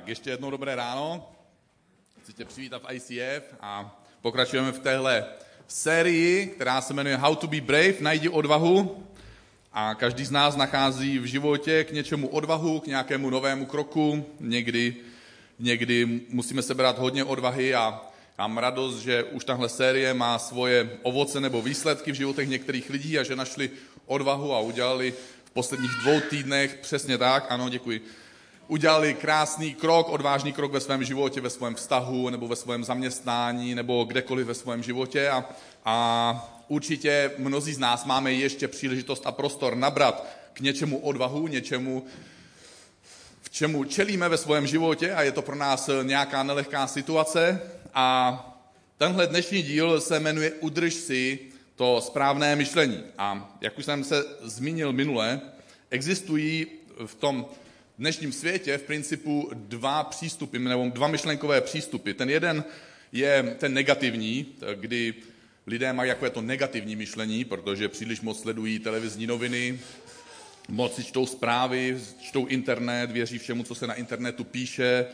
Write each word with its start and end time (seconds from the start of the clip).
Tak 0.00 0.08
ještě 0.08 0.30
jednou 0.30 0.50
dobré 0.50 0.74
ráno. 0.74 1.28
Chci 2.22 2.32
tě 2.32 2.44
přivítat 2.44 2.82
v 2.82 2.92
ICF 2.92 3.54
a 3.60 4.02
pokračujeme 4.22 4.72
v 4.72 4.78
téhle 4.78 5.24
sérii, 5.68 6.46
která 6.46 6.80
se 6.80 6.94
jmenuje 6.94 7.16
How 7.16 7.36
to 7.36 7.46
be 7.46 7.60
brave, 7.60 7.94
najdi 8.00 8.28
odvahu. 8.28 9.06
A 9.72 9.94
každý 9.94 10.24
z 10.24 10.30
nás 10.30 10.56
nachází 10.56 11.18
v 11.18 11.24
životě 11.24 11.84
k 11.84 11.92
něčemu 11.92 12.28
odvahu, 12.28 12.80
k 12.80 12.86
nějakému 12.86 13.30
novému 13.30 13.66
kroku. 13.66 14.26
Někdy, 14.40 14.96
někdy 15.58 16.20
musíme 16.28 16.62
sebrat 16.62 16.98
hodně 16.98 17.24
odvahy 17.24 17.74
a 17.74 18.00
mám 18.38 18.58
radost, 18.58 18.98
že 18.98 19.24
už 19.24 19.44
tahle 19.44 19.68
série 19.68 20.14
má 20.14 20.38
svoje 20.38 20.98
ovoce 21.02 21.40
nebo 21.40 21.62
výsledky 21.62 22.12
v 22.12 22.16
životech 22.16 22.48
některých 22.48 22.90
lidí 22.90 23.18
a 23.18 23.22
že 23.22 23.36
našli 23.36 23.70
odvahu 24.06 24.54
a 24.54 24.60
udělali 24.60 25.14
v 25.44 25.50
posledních 25.50 25.92
dvou 26.02 26.20
týdnech 26.20 26.78
přesně 26.82 27.18
tak, 27.18 27.46
ano, 27.48 27.68
děkuji, 27.68 28.00
udělali 28.70 29.14
krásný 29.14 29.74
krok, 29.74 30.08
odvážný 30.08 30.52
krok 30.52 30.72
ve 30.72 30.80
svém 30.80 31.04
životě, 31.04 31.40
ve 31.40 31.50
svém 31.50 31.74
vztahu 31.74 32.30
nebo 32.30 32.48
ve 32.48 32.56
svém 32.56 32.84
zaměstnání 32.84 33.74
nebo 33.74 34.04
kdekoliv 34.04 34.46
ve 34.46 34.54
svém 34.54 34.82
životě 34.82 35.28
a, 35.28 35.44
a 35.84 36.64
určitě 36.68 37.30
mnozí 37.38 37.72
z 37.72 37.78
nás 37.78 38.04
máme 38.04 38.32
ještě 38.32 38.68
příležitost 38.68 39.26
a 39.26 39.32
prostor 39.32 39.76
nabrat 39.76 40.26
k 40.52 40.60
něčemu 40.60 40.98
odvahu, 40.98 41.46
něčemu, 41.46 42.06
v 43.42 43.50
čemu 43.50 43.84
čelíme 43.84 44.28
ve 44.28 44.36
svém 44.36 44.66
životě 44.66 45.14
a 45.14 45.22
je 45.22 45.32
to 45.32 45.42
pro 45.42 45.56
nás 45.56 45.90
nějaká 46.02 46.42
nelehká 46.42 46.86
situace 46.86 47.60
a 47.94 48.36
tenhle 48.98 49.26
dnešní 49.26 49.62
díl 49.62 50.00
se 50.00 50.20
jmenuje 50.20 50.52
Udrž 50.52 50.94
si 50.94 51.38
to 51.76 52.00
správné 52.00 52.56
myšlení. 52.56 53.02
A 53.18 53.56
jak 53.60 53.78
už 53.78 53.84
jsem 53.84 54.04
se 54.04 54.24
zmínil 54.42 54.92
minule, 54.92 55.40
existují 55.90 56.66
v 57.06 57.14
tom 57.14 57.46
dnešním 58.00 58.32
světě 58.32 58.78
v 58.78 58.82
principu 58.82 59.50
dva 59.54 60.04
přístupy, 60.04 60.58
nebo 60.58 60.88
dva 60.88 61.08
myšlenkové 61.08 61.60
přístupy. 61.60 62.12
Ten 62.12 62.30
jeden 62.30 62.64
je 63.12 63.56
ten 63.58 63.74
negativní, 63.74 64.46
kdy 64.74 65.14
lidé 65.66 65.92
mají 65.92 66.08
jako 66.08 66.24
je 66.24 66.30
to 66.30 66.40
negativní 66.42 66.96
myšlení, 66.96 67.44
protože 67.44 67.88
příliš 67.88 68.20
moc 68.20 68.40
sledují 68.40 68.78
televizní 68.78 69.26
noviny, 69.26 69.80
moc 70.68 70.94
si 70.94 71.04
čtou 71.04 71.26
zprávy, 71.26 71.98
čtou 72.22 72.46
internet, 72.46 73.10
věří 73.10 73.38
všemu, 73.38 73.62
co 73.62 73.74
se 73.74 73.86
na 73.86 73.94
internetu 73.94 74.44
píše. 74.44 75.06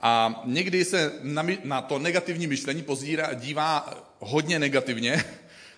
A 0.00 0.42
někdy 0.44 0.84
se 0.84 1.12
na, 1.22 1.46
na 1.64 1.82
to 1.82 1.98
negativní 1.98 2.46
myšlení 2.46 2.82
pozírá, 2.82 3.34
dívá 3.34 4.02
hodně 4.18 4.58
negativně 4.58 5.24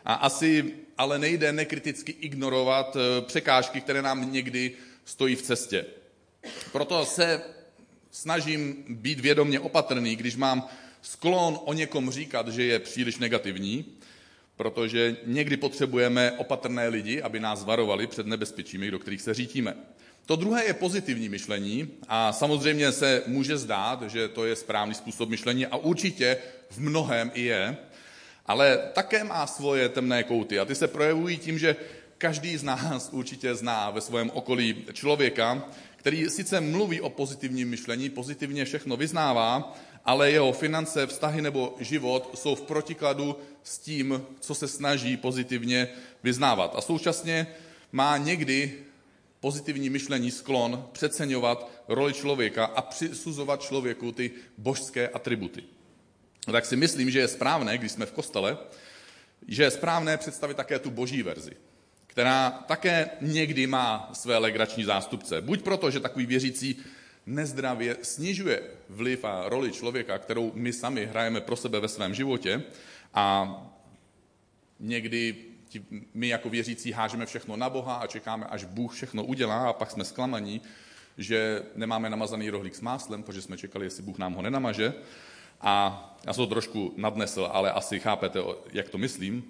a 0.04 0.14
asi 0.14 0.74
ale 0.98 1.18
nejde 1.18 1.52
nekriticky 1.52 2.12
ignorovat 2.20 2.96
eh, 2.96 3.22
překážky, 3.22 3.80
které 3.80 4.02
nám 4.02 4.32
někdy 4.32 4.72
stojí 5.04 5.36
v 5.36 5.42
cestě. 5.42 5.84
Proto 6.72 7.04
se 7.04 7.42
snažím 8.10 8.84
být 8.88 9.20
vědomně 9.20 9.60
opatrný, 9.60 10.16
když 10.16 10.36
mám 10.36 10.68
sklon 11.02 11.58
o 11.64 11.72
někom 11.72 12.10
říkat, 12.10 12.48
že 12.48 12.64
je 12.64 12.78
příliš 12.78 13.18
negativní, 13.18 13.84
protože 14.56 15.16
někdy 15.26 15.56
potřebujeme 15.56 16.32
opatrné 16.32 16.88
lidi, 16.88 17.22
aby 17.22 17.40
nás 17.40 17.64
varovali 17.64 18.06
před 18.06 18.26
nebezpečími, 18.26 18.90
do 18.90 18.98
kterých 18.98 19.22
se 19.22 19.34
řítíme. 19.34 19.76
To 20.26 20.36
druhé 20.36 20.64
je 20.64 20.74
pozitivní 20.74 21.28
myšlení 21.28 21.88
a 22.08 22.32
samozřejmě 22.32 22.92
se 22.92 23.22
může 23.26 23.56
zdát, 23.56 24.02
že 24.02 24.28
to 24.28 24.44
je 24.44 24.56
správný 24.56 24.94
způsob 24.94 25.28
myšlení 25.28 25.66
a 25.66 25.76
určitě 25.76 26.36
v 26.70 26.78
mnohem 26.78 27.30
i 27.34 27.42
je, 27.42 27.76
ale 28.46 28.78
také 28.92 29.24
má 29.24 29.46
svoje 29.46 29.88
temné 29.88 30.22
kouty 30.22 30.58
a 30.58 30.64
ty 30.64 30.74
se 30.74 30.88
projevují 30.88 31.38
tím, 31.38 31.58
že 31.58 31.76
každý 32.18 32.56
z 32.56 32.62
nás 32.62 33.08
určitě 33.12 33.54
zná 33.54 33.90
ve 33.90 34.00
svém 34.00 34.30
okolí 34.30 34.84
člověka, 34.92 35.68
který 36.04 36.30
sice 36.30 36.60
mluví 36.60 37.00
o 37.00 37.10
pozitivním 37.10 37.68
myšlení, 37.68 38.10
pozitivně 38.10 38.64
všechno 38.64 38.96
vyznává, 38.96 39.76
ale 40.04 40.30
jeho 40.30 40.52
finance, 40.52 41.06
vztahy 41.06 41.42
nebo 41.42 41.76
život 41.80 42.30
jsou 42.34 42.54
v 42.54 42.62
protikladu 42.62 43.36
s 43.62 43.78
tím, 43.78 44.22
co 44.40 44.54
se 44.54 44.68
snaží 44.68 45.16
pozitivně 45.16 45.88
vyznávat. 46.22 46.74
A 46.76 46.80
současně 46.80 47.46
má 47.92 48.16
někdy 48.16 48.72
pozitivní 49.40 49.90
myšlení 49.90 50.30
sklon 50.30 50.88
přeceňovat 50.92 51.70
roli 51.88 52.12
člověka 52.12 52.64
a 52.64 52.82
přisuzovat 52.82 53.62
člověku 53.62 54.12
ty 54.12 54.30
božské 54.58 55.08
atributy. 55.08 55.62
Tak 56.52 56.66
si 56.66 56.76
myslím, 56.76 57.10
že 57.10 57.18
je 57.18 57.28
správné, 57.28 57.78
když 57.78 57.92
jsme 57.92 58.06
v 58.06 58.12
kostele, 58.12 58.58
že 59.48 59.62
je 59.62 59.70
správné 59.70 60.16
představit 60.16 60.56
také 60.56 60.78
tu 60.78 60.90
boží 60.90 61.22
verzi 61.22 61.52
která 62.14 62.50
také 62.50 63.10
někdy 63.20 63.66
má 63.66 64.10
své 64.12 64.38
legrační 64.38 64.84
zástupce. 64.84 65.40
Buď 65.40 65.62
proto, 65.62 65.90
že 65.90 66.00
takový 66.00 66.26
věřící 66.26 66.76
nezdravě 67.26 67.96
snižuje 68.02 68.62
vliv 68.88 69.24
a 69.24 69.48
roli 69.48 69.72
člověka, 69.72 70.18
kterou 70.18 70.52
my 70.54 70.72
sami 70.72 71.06
hrajeme 71.06 71.40
pro 71.40 71.56
sebe 71.56 71.80
ve 71.80 71.88
svém 71.88 72.14
životě 72.14 72.62
a 73.14 73.54
někdy 74.80 75.36
my 76.14 76.28
jako 76.28 76.50
věřící 76.50 76.92
hážeme 76.92 77.26
všechno 77.26 77.56
na 77.56 77.70
Boha 77.70 77.94
a 77.94 78.06
čekáme, 78.06 78.46
až 78.46 78.64
Bůh 78.64 78.94
všechno 78.94 79.24
udělá 79.24 79.68
a 79.68 79.72
pak 79.72 79.90
jsme 79.90 80.04
zklamaní, 80.04 80.62
že 81.18 81.62
nemáme 81.74 82.10
namazaný 82.10 82.50
rohlík 82.50 82.74
s 82.74 82.80
máslem, 82.80 83.22
protože 83.22 83.42
jsme 83.42 83.58
čekali, 83.58 83.86
jestli 83.86 84.02
Bůh 84.02 84.18
nám 84.18 84.34
ho 84.34 84.42
nenamaže. 84.42 84.94
A 85.60 86.16
já 86.26 86.32
jsem 86.32 86.44
to 86.44 86.50
trošku 86.50 86.94
nadnesl, 86.96 87.48
ale 87.52 87.72
asi 87.72 88.00
chápete, 88.00 88.38
jak 88.72 88.88
to 88.88 88.98
myslím. 88.98 89.44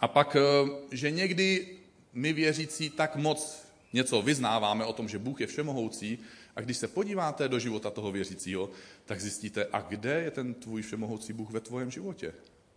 A 0.00 0.08
pak, 0.08 0.36
eh, 0.36 0.70
že 0.90 1.10
někdy 1.10 1.76
my 2.12 2.32
věřící 2.32 2.90
tak 2.90 3.16
moc 3.16 3.66
něco 3.92 4.22
vyznáváme 4.22 4.84
o 4.84 4.92
tom, 4.92 5.08
že 5.08 5.18
Bůh 5.18 5.40
je 5.40 5.46
všemohoucí, 5.46 6.18
a 6.56 6.60
když 6.60 6.76
se 6.76 6.88
podíváte 6.88 7.48
do 7.48 7.58
života 7.58 7.90
toho 7.90 8.12
věřícího, 8.12 8.70
tak 9.04 9.20
zjistíte, 9.20 9.66
a 9.72 9.80
kde 9.80 10.20
je 10.22 10.30
ten 10.30 10.54
tvůj 10.54 10.82
všemohoucí 10.82 11.32
Bůh 11.32 11.50
ve 11.50 11.60
tvojem 11.60 11.90
životě? 11.90 12.32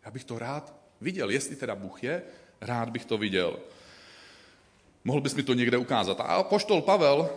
Já 0.05 0.11
bych 0.11 0.23
to 0.23 0.39
rád 0.39 0.73
viděl. 1.01 1.29
Jestli 1.29 1.55
teda 1.55 1.75
Bůh 1.75 2.03
je, 2.03 2.23
rád 2.61 2.89
bych 2.89 3.05
to 3.05 3.17
viděl. 3.17 3.59
Mohl 5.03 5.21
bys 5.21 5.35
mi 5.35 5.43
to 5.43 5.53
někde 5.53 5.77
ukázat. 5.77 6.19
A 6.19 6.43
poštol 6.43 6.81
Pavel 6.81 7.29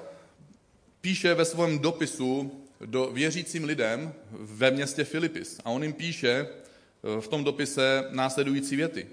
píše 1.00 1.34
ve 1.34 1.44
svém 1.44 1.78
dopisu 1.78 2.62
do 2.80 3.10
věřícím 3.12 3.64
lidem 3.64 4.14
ve 4.30 4.70
městě 4.70 5.04
Filipis. 5.04 5.60
A 5.64 5.70
on 5.70 5.82
jim 5.82 5.92
píše 5.92 6.46
eh, 6.48 7.20
v 7.20 7.28
tom 7.28 7.44
dopise 7.44 8.08
následující 8.10 8.76
věty. 8.76 9.06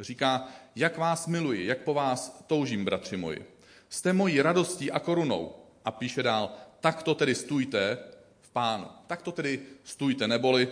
Říká, 0.00 0.48
jak 0.76 0.98
vás 0.98 1.26
miluji, 1.26 1.66
jak 1.66 1.78
po 1.78 1.94
vás 1.94 2.44
toužím, 2.46 2.84
bratři 2.84 3.16
moji. 3.16 3.46
Jste 3.88 4.12
mojí 4.12 4.42
radostí 4.42 4.90
a 4.90 4.98
korunou. 4.98 5.52
A 5.84 5.90
píše 5.90 6.22
dál, 6.22 6.50
tak 6.80 7.02
to 7.02 7.14
tedy 7.14 7.34
stůjte 7.34 7.98
v 8.40 8.50
pánu. 8.50 8.86
Tak 9.06 9.22
to 9.22 9.32
tedy 9.32 9.60
stůjte, 9.84 10.28
neboli 10.28 10.68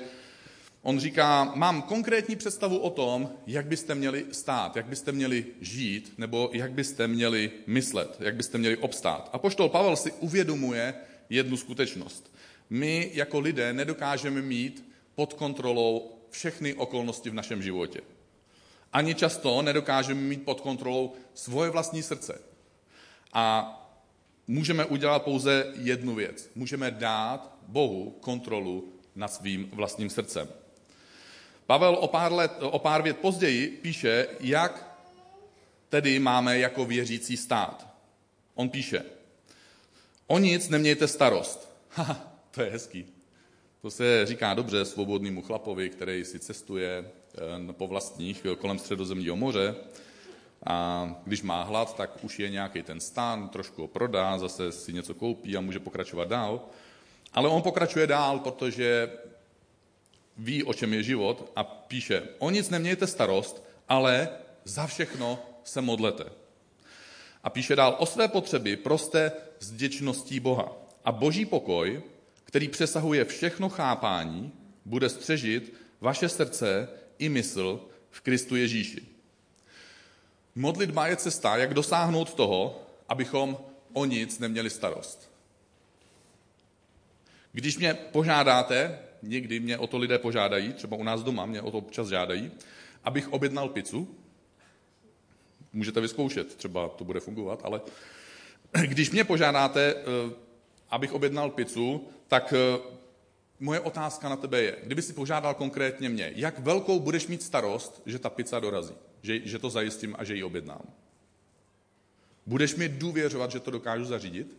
on 0.83 1.01
říká, 1.01 1.53
mám 1.55 1.83
konkrétní 1.83 2.37
představu 2.37 2.79
o 2.79 2.91
tom, 2.91 3.31
jak 3.47 3.67
byste 3.67 3.95
měli 3.95 4.27
stát, 4.33 4.77
jak 4.77 4.87
byste 4.87 5.13
měli 5.13 5.47
žít, 5.61 6.15
nebo 6.19 6.51
jak 6.53 6.73
byste 6.73 7.09
měli 7.09 7.51
myslet, 7.67 8.17
jak 8.21 8.35
byste 8.37 8.59
měli 8.59 8.77
obstát. 8.77 9.31
A 9.33 9.39
poštol 9.39 9.69
Pavel 9.69 9.97
si 9.97 10.13
uvědomuje 10.13 10.95
jednu 11.31 11.57
skutečnost. 11.57 12.35
My 12.71 13.11
jako 13.15 13.41
lidé 13.41 13.73
nedokážeme 13.73 14.43
mít 14.43 14.93
pod 15.15 15.35
kontrolou 15.35 16.19
všechny 16.31 16.75
okolnosti 16.75 17.31
v 17.31 17.35
našem 17.35 17.63
životě 17.63 18.01
ani 18.93 19.15
často 19.15 19.63
nedokážeme 19.63 20.21
mít 20.21 20.45
pod 20.45 20.61
kontrolou 20.61 21.13
svoje 21.35 21.71
vlastní 21.71 22.03
srdce. 22.03 22.41
A 23.33 23.79
můžeme 24.47 24.85
udělat 24.85 25.23
pouze 25.23 25.73
jednu 25.77 26.15
věc. 26.15 26.51
Můžeme 26.55 26.91
dát 26.91 27.57
Bohu 27.69 28.11
kontrolu 28.21 28.93
nad 29.15 29.33
svým 29.33 29.71
vlastním 29.73 30.11
srdcem. 30.11 30.49
Pavel 31.67 31.95
o 32.01 32.09
pár, 32.09 32.33
let, 32.33 32.53
o 32.61 32.79
pár 32.79 33.03
vět 33.03 33.19
později 33.19 33.69
píše, 33.69 34.27
jak 34.41 34.99
tedy 35.89 36.19
máme 36.19 36.59
jako 36.59 36.85
věřící 36.85 37.37
stát. 37.37 37.87
On 38.55 38.69
píše, 38.69 39.05
o 40.27 40.39
nic 40.39 40.69
nemějte 40.69 41.09
starost. 41.09 41.77
Haha, 41.91 42.35
to 42.51 42.63
je 42.63 42.71
hezký. 42.71 43.07
To 43.83 43.91
se 43.91 44.27
říká 44.27 44.55
dobře 44.55 44.85
svobodnému 44.85 45.43
chlapovi, 45.43 45.91
který 45.91 46.25
si 46.25 46.39
cestuje 46.39 47.05
po 47.73 47.87
vlastních 47.87 48.47
eh, 48.53 48.57
kolem 48.57 48.79
středozemního 48.79 49.37
moře 49.37 49.75
a 50.67 51.09
když 51.25 51.43
má 51.43 51.63
hlad, 51.63 51.97
tak 51.97 52.25
už 52.25 52.39
je 52.39 52.51
nějaký 52.51 52.83
ten 52.83 53.01
stán, 53.01 53.49
trošku 53.49 53.83
ho 53.83 53.89
prodá, 53.89 54.39
zase 54.39 54.73
si 54.73 54.93
něco 54.93 55.15
koupí 55.15 55.57
a 55.57 55.61
může 55.61 55.79
pokračovat 55.79 56.29
dál. 56.29 56.61
Ale 57.33 57.49
on 57.49 57.63
pokračuje 57.63 58.07
dál, 58.07 58.39
protože 58.39 59.11
ví, 60.39 60.65
o 60.65 60.75
čem 60.75 60.95
je 60.95 61.03
život 61.03 61.53
a 61.57 61.65
píše, 61.65 62.23
o 62.39 62.51
nic 62.51 62.71
nemějte 62.71 63.07
starost, 63.07 63.65
ale 63.89 64.29
za 64.65 64.87
všechno 64.87 65.39
se 65.65 65.81
modlete. 65.81 66.25
A 67.45 67.51
píše 67.51 67.77
dál, 67.77 67.97
o 67.99 68.07
své 68.07 68.29
potřeby 68.29 68.77
proste 68.77 69.33
s 69.61 69.73
děčností 69.73 70.41
Boha. 70.41 70.73
A 71.05 71.13
boží 71.13 71.47
pokoj, 71.47 72.03
který 72.45 72.69
přesahuje 72.69 73.25
všechno 73.25 73.69
chápání, 73.69 74.53
bude 74.85 75.09
střežit 75.09 75.75
vaše 76.01 76.29
srdce 76.29 76.89
i 77.23 77.29
mysl 77.29 77.81
v 78.11 78.21
Kristu 78.21 78.57
Ježíši. 78.57 79.03
Modlitba 80.55 81.07
je 81.07 81.17
cesta, 81.17 81.57
jak 81.57 81.75
dosáhnout 81.75 82.35
toho, 82.35 82.83
abychom 83.09 83.59
o 83.93 84.05
nic 84.05 84.39
neměli 84.39 84.71
starost. 84.71 85.31
Když 87.53 87.79
mě 87.79 87.95
požádáte, 87.95 88.99
někdy 89.23 89.61
mě 89.61 89.79
o 89.79 89.87
to 89.87 89.99
lidé 89.99 90.19
požádají, 90.19 90.73
třeba 90.73 90.97
u 90.97 91.03
nás 91.03 91.23
doma 91.23 91.47
mě 91.47 91.63
o 91.63 91.71
to 91.71 91.79
občas 91.79 92.09
žádají, 92.09 92.51
abych 93.05 93.33
objednal 93.33 93.69
pizzu, 93.69 94.15
můžete 95.73 96.01
vyzkoušet, 96.01 96.55
třeba 96.55 96.89
to 96.89 97.05
bude 97.05 97.21
fungovat, 97.21 97.61
ale 97.65 97.81
když 98.87 99.11
mě 99.11 99.25
požádáte, 99.25 99.95
eh, 99.95 100.35
abych 100.91 101.13
objednal 101.13 101.51
pizzu, 101.51 102.09
tak 102.29 102.55
eh, 102.57 102.79
moje 103.63 103.81
otázka 103.81 104.29
na 104.29 104.37
tebe 104.37 104.63
je, 104.63 104.77
kdyby 104.83 105.03
si 105.03 105.13
požádal 105.13 105.55
konkrétně 105.55 106.09
mě, 106.09 106.33
jak 106.35 106.59
velkou 106.59 107.01
budeš 107.01 107.27
mít 107.27 107.43
starost, 107.43 108.03
že 108.07 108.19
ta 108.19 108.31
pizza 108.31 108.61
dorazí, 108.61 108.95
že, 109.23 109.47
že 109.47 109.59
to 109.59 109.71
zajistím 109.71 110.17
a 110.19 110.25
že 110.25 110.35
ji 110.35 110.45
objednám. 110.45 110.83
Budeš 112.47 112.75
mi 112.75 112.89
důvěřovat, 112.89 113.51
že 113.51 113.61
to 113.61 113.71
dokážu 113.71 114.05
zařídit? 114.05 114.57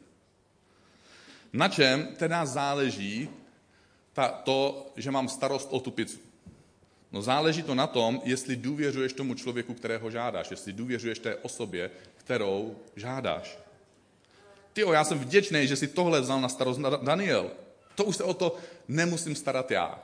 Na 1.53 1.69
čem 1.69 2.07
teda 2.17 2.45
záleží 2.45 3.29
ta, 4.13 4.27
to, 4.27 4.91
že 4.95 5.11
mám 5.11 5.29
starost 5.29 5.67
o 5.71 5.79
tu 5.79 5.91
pizzu? 5.91 6.19
No 7.11 7.21
záleží 7.21 7.63
to 7.63 7.75
na 7.75 7.87
tom, 7.87 8.21
jestli 8.23 8.55
důvěřuješ 8.55 9.13
tomu 9.13 9.33
člověku, 9.33 9.73
kterého 9.73 10.11
žádáš, 10.11 10.51
jestli 10.51 10.73
důvěřuješ 10.73 11.19
té 11.19 11.35
osobě, 11.35 11.91
kterou 12.15 12.75
žádáš. 12.95 13.59
Ty 14.73 14.81
já 14.81 15.03
jsem 15.03 15.19
vděčný, 15.19 15.67
že 15.67 15.75
si 15.75 15.87
tohle 15.87 16.21
vzal 16.21 16.41
na 16.41 16.49
starost 16.49 16.79
Daniel. 17.03 17.51
To 17.95 18.03
už 18.03 18.15
se 18.15 18.23
o 18.23 18.33
to 18.33 18.57
nemusím 18.87 19.35
starat 19.35 19.71
já. 19.71 20.03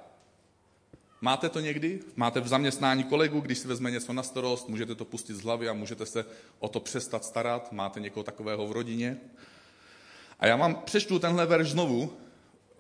Máte 1.22 1.50
to 1.50 1.60
někdy? 1.60 2.00
Máte 2.16 2.42
v 2.42 2.48
zaměstnání 2.48 3.04
kolegu, 3.04 3.40
když 3.40 3.58
si 3.58 3.68
vezme 3.68 3.92
něco 3.92 4.14
na 4.14 4.24
starost, 4.24 4.70
můžete 4.70 4.96
to 4.96 5.06
pustit 5.06 5.34
z 5.34 5.42
hlavy 5.42 5.70
a 5.70 5.74
můžete 5.74 6.06
se 6.06 6.26
o 6.60 6.68
to 6.68 6.80
přestat 6.80 7.26
starat? 7.26 7.72
Máte 7.72 8.00
někoho 8.00 8.24
takového 8.24 8.68
v 8.68 8.72
rodině? 8.72 9.18
A 10.40 10.48
já 10.48 10.56
vám 10.56 10.76
přečtu 10.76 11.20
tenhle 11.20 11.46
verš 11.46 11.70
znovu 11.72 12.14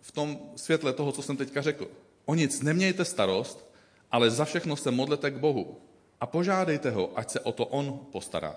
v 0.01 0.11
tom 0.11 0.39
světle 0.55 0.93
toho, 0.93 1.11
co 1.11 1.21
jsem 1.21 1.37
teďka 1.37 1.61
řekl. 1.61 1.87
O 2.25 2.35
nic 2.35 2.61
nemějte 2.61 3.05
starost, 3.05 3.69
ale 4.11 4.31
za 4.31 4.45
všechno 4.45 4.75
se 4.75 4.91
modlete 4.91 5.31
k 5.31 5.37
Bohu 5.37 5.81
a 6.21 6.25
požádejte 6.25 6.91
ho, 6.91 7.11
ať 7.15 7.29
se 7.29 7.39
o 7.39 7.51
to 7.51 7.65
on 7.65 7.99
postará. 8.11 8.55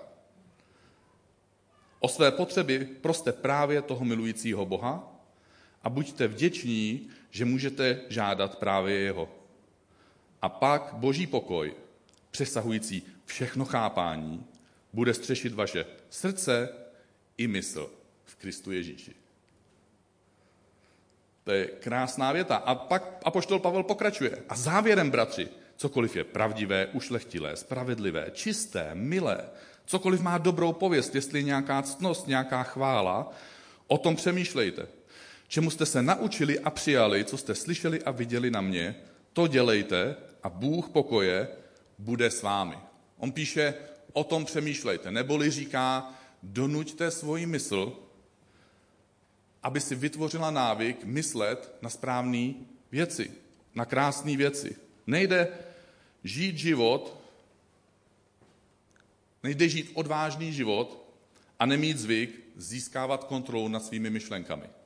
O 2.00 2.08
své 2.08 2.30
potřeby 2.30 2.88
proste 3.00 3.32
právě 3.32 3.82
toho 3.82 4.04
milujícího 4.04 4.66
Boha 4.66 5.11
a 5.84 5.90
buďte 5.90 6.28
vděční, 6.28 7.08
že 7.30 7.44
můžete 7.44 8.00
žádat 8.08 8.58
právě 8.58 8.98
jeho. 8.98 9.28
A 10.42 10.48
pak 10.48 10.94
boží 10.94 11.26
pokoj, 11.26 11.74
přesahující 12.30 13.02
všechno 13.24 13.64
chápání, 13.64 14.46
bude 14.92 15.14
střešit 15.14 15.52
vaše 15.54 15.86
srdce 16.10 16.68
i 17.38 17.46
mysl 17.46 17.90
v 18.24 18.36
Kristu 18.36 18.72
Ježíši. 18.72 19.14
To 21.44 21.52
je 21.52 21.66
krásná 21.66 22.32
věta. 22.32 22.56
A 22.56 22.74
pak 22.74 23.20
apoštol 23.24 23.58
Pavel 23.58 23.82
pokračuje. 23.82 24.42
A 24.48 24.56
závěrem, 24.56 25.10
bratři, 25.10 25.48
cokoliv 25.76 26.16
je 26.16 26.24
pravdivé, 26.24 26.86
ušlechtilé, 26.86 27.56
spravedlivé, 27.56 28.30
čisté, 28.32 28.90
milé, 28.94 29.50
cokoliv 29.86 30.20
má 30.20 30.38
dobrou 30.38 30.72
pověst, 30.72 31.14
jestli 31.14 31.38
je 31.38 31.42
nějaká 31.42 31.82
ctnost, 31.82 32.26
nějaká 32.26 32.62
chvála, 32.62 33.32
o 33.86 33.98
tom 33.98 34.16
přemýšlejte. 34.16 34.86
Čemu 35.52 35.70
jste 35.70 35.86
se 35.86 36.02
naučili 36.02 36.60
a 36.60 36.70
přijali, 36.70 37.24
co 37.24 37.38
jste 37.38 37.54
slyšeli 37.54 38.02
a 38.02 38.10
viděli 38.10 38.50
na 38.50 38.60
mě, 38.60 38.94
to 39.32 39.46
dělejte 39.46 40.16
a 40.42 40.48
Bůh 40.48 40.88
pokoje 40.88 41.48
bude 41.98 42.30
s 42.30 42.42
vámi. 42.42 42.76
On 43.18 43.32
píše, 43.32 43.74
o 44.12 44.24
tom 44.24 44.44
přemýšlejte, 44.44 45.10
neboli 45.10 45.50
říká, 45.50 46.14
donuďte 46.42 47.10
svoji 47.10 47.46
mysl, 47.46 47.92
aby 49.62 49.80
si 49.80 49.94
vytvořila 49.94 50.50
návyk 50.50 51.04
myslet 51.04 51.74
na 51.82 51.90
správné 51.90 52.54
věci, 52.92 53.30
na 53.74 53.84
krásné 53.84 54.36
věci. 54.36 54.76
Nejde 55.06 55.48
žít 56.24 56.58
život, 56.58 57.20
nejde 59.42 59.68
žít 59.68 59.90
odvážný 59.94 60.52
život 60.52 61.12
a 61.58 61.66
nemít 61.66 61.98
zvyk 61.98 62.40
získávat 62.56 63.24
kontrolu 63.24 63.68
nad 63.68 63.84
svými 63.84 64.10
myšlenkami. 64.10 64.81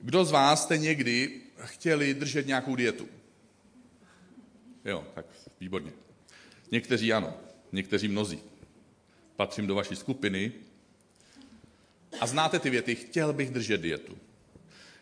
Kdo 0.00 0.24
z 0.24 0.30
vás 0.30 0.62
jste 0.62 0.78
někdy 0.78 1.40
chtěli 1.64 2.14
držet 2.14 2.46
nějakou 2.46 2.76
dietu? 2.76 3.08
Jo, 4.84 5.06
tak 5.14 5.26
výborně. 5.60 5.92
Někteří 6.70 7.12
ano, 7.12 7.34
někteří 7.72 8.08
mnozí. 8.08 8.42
Patřím 9.36 9.66
do 9.66 9.74
vaší 9.74 9.96
skupiny. 9.96 10.52
A 12.20 12.26
znáte 12.26 12.58
ty 12.58 12.70
věty, 12.70 12.94
chtěl 12.94 13.32
bych 13.32 13.50
držet 13.50 13.80
dietu. 13.80 14.18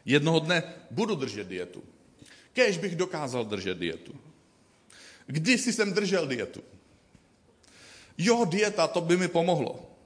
Jednoho 0.05 0.41
dne 0.41 0.63
budu 0.91 1.15
držet 1.15 1.49
dietu. 1.49 1.83
Kéž 2.53 2.79
bych 2.79 2.97
dokázal 2.97 3.45
držet 3.45 3.79
dietu. 3.79 4.21
Kdysi 5.27 5.73
jsem 5.73 5.93
držel 5.93 6.27
dietu. 6.27 6.63
Jo, 8.19 8.45
dieta, 8.45 8.87
to 8.87 9.01
by 9.01 9.17
mi 9.17 9.29
pomohlo. 9.29 9.97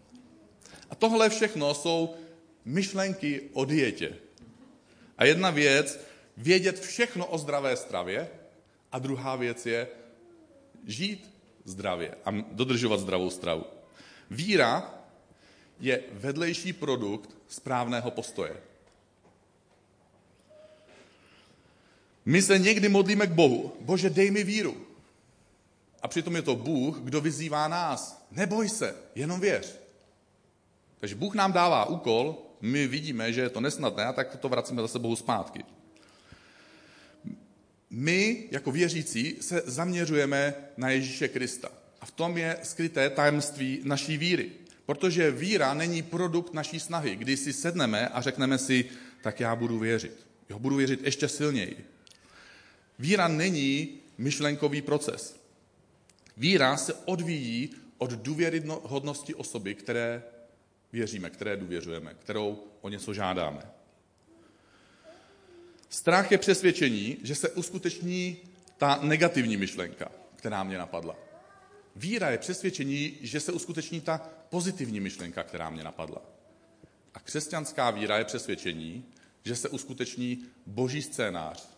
A 0.90 0.94
tohle 0.94 1.30
všechno 1.30 1.74
jsou 1.74 2.14
myšlenky 2.64 3.48
o 3.52 3.64
dietě. 3.64 4.16
A 5.22 5.24
jedna 5.24 5.50
věc, 5.50 6.00
vědět 6.36 6.80
všechno 6.80 7.26
o 7.26 7.38
zdravé 7.38 7.76
stravě, 7.76 8.28
a 8.92 8.98
druhá 8.98 9.36
věc 9.36 9.66
je 9.66 9.88
žít 10.86 11.30
zdravě 11.64 12.14
a 12.24 12.30
dodržovat 12.30 13.00
zdravou 13.00 13.30
stravu. 13.30 13.64
Víra 14.30 14.94
je 15.80 16.02
vedlejší 16.12 16.72
produkt 16.72 17.30
správného 17.48 18.10
postoje. 18.10 18.56
My 22.24 22.42
se 22.42 22.58
někdy 22.58 22.88
modlíme 22.88 23.26
k 23.26 23.32
Bohu. 23.32 23.76
Bože, 23.80 24.10
dej 24.10 24.30
mi 24.30 24.44
víru. 24.44 24.86
A 26.02 26.08
přitom 26.08 26.36
je 26.36 26.42
to 26.42 26.56
Bůh, 26.56 26.98
kdo 26.98 27.20
vyzývá 27.20 27.68
nás. 27.68 28.26
Neboj 28.30 28.68
se, 28.68 28.96
jenom 29.14 29.40
věř. 29.40 29.78
Takže 30.98 31.14
Bůh 31.14 31.34
nám 31.34 31.52
dává 31.52 31.84
úkol, 31.84 32.51
my 32.62 32.86
vidíme, 32.86 33.32
že 33.32 33.40
je 33.40 33.48
to 33.48 33.60
nesnadné, 33.60 34.04
a 34.04 34.12
tak 34.12 34.36
to 34.36 34.48
vracíme 34.48 34.82
zase 34.82 34.98
Bohu 34.98 35.16
zpátky. 35.16 35.64
My, 37.90 38.48
jako 38.50 38.72
věřící, 38.72 39.36
se 39.40 39.62
zaměřujeme 39.66 40.54
na 40.76 40.90
Ježíše 40.90 41.28
Krista. 41.28 41.68
A 42.00 42.06
v 42.06 42.10
tom 42.10 42.38
je 42.38 42.58
skryté 42.62 43.10
tajemství 43.10 43.80
naší 43.84 44.16
víry. 44.16 44.50
Protože 44.86 45.30
víra 45.30 45.74
není 45.74 46.02
produkt 46.02 46.54
naší 46.54 46.80
snahy, 46.80 47.16
kdy 47.16 47.36
si 47.36 47.52
sedneme 47.52 48.08
a 48.08 48.20
řekneme 48.20 48.58
si, 48.58 48.84
tak 49.22 49.40
já 49.40 49.56
budu 49.56 49.78
věřit. 49.78 50.26
Jo, 50.50 50.58
budu 50.58 50.76
věřit 50.76 51.04
ještě 51.04 51.28
silněji. 51.28 51.84
Víra 52.98 53.28
není 53.28 53.88
myšlenkový 54.18 54.82
proces. 54.82 55.36
Víra 56.36 56.76
se 56.76 56.94
odvíjí 56.94 57.70
od 57.98 58.10
důvěryhodnosti 58.10 59.34
osoby, 59.34 59.74
které 59.74 60.22
věříme, 60.92 61.30
které 61.30 61.56
důvěřujeme, 61.56 62.14
kterou 62.14 62.64
o 62.80 62.88
něco 62.88 63.14
žádáme. 63.14 63.62
Strach 65.88 66.32
je 66.32 66.38
přesvědčení, 66.38 67.16
že 67.22 67.34
se 67.34 67.48
uskuteční 67.48 68.36
ta 68.76 68.98
negativní 69.02 69.56
myšlenka, 69.56 70.12
která 70.36 70.62
mě 70.62 70.78
napadla. 70.78 71.16
Víra 71.96 72.30
je 72.30 72.38
přesvědčení, 72.38 73.18
že 73.20 73.40
se 73.40 73.52
uskuteční 73.52 74.00
ta 74.00 74.30
pozitivní 74.48 75.00
myšlenka, 75.00 75.42
která 75.42 75.70
mě 75.70 75.84
napadla. 75.84 76.22
A 77.14 77.20
křesťanská 77.20 77.90
víra 77.90 78.18
je 78.18 78.24
přesvědčení, 78.24 79.04
že 79.44 79.56
se 79.56 79.68
uskuteční 79.68 80.44
boží 80.66 81.02
scénář, 81.02 81.68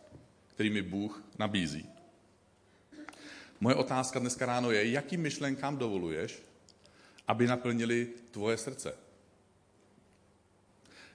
který 0.49 0.71
mi 0.71 0.83
Bůh 0.83 1.25
nabízí. 1.39 1.89
Moje 3.61 3.75
otázka 3.77 4.19
dneska 4.19 4.47
ráno 4.47 4.71
je, 4.71 4.91
jakým 4.91 5.21
myšlenkám 5.21 5.77
dovoluješ, 5.77 6.43
aby 7.29 7.47
naplnili 7.47 8.09
tvoje 8.31 8.57
srdce. 8.57 8.95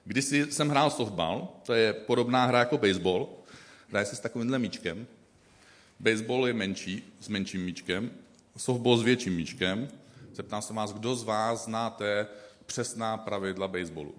Když 0.04 0.24
jsem 0.24 0.68
hrál 0.68 0.90
softball, 0.90 1.48
to 1.62 1.74
je 1.74 1.92
podobná 1.92 2.46
hra 2.46 2.58
jako 2.58 2.78
baseball, 2.78 3.28
hraje 3.88 4.06
se 4.06 4.16
s 4.16 4.20
takovýmhle 4.20 4.58
míčkem. 4.58 5.06
Baseball 6.00 6.46
je 6.46 6.52
menší, 6.52 7.12
s 7.20 7.28
menším 7.28 7.64
míčkem, 7.64 8.10
softball 8.56 8.96
s 8.96 9.02
větším 9.02 9.36
míčkem. 9.36 9.88
Zeptám 10.34 10.62
se 10.62 10.72
vás, 10.72 10.92
kdo 10.92 11.16
z 11.16 11.24
vás 11.24 11.64
znáte 11.64 12.26
přesná 12.66 13.16
pravidla 13.16 13.68
baseballu? 13.68 14.14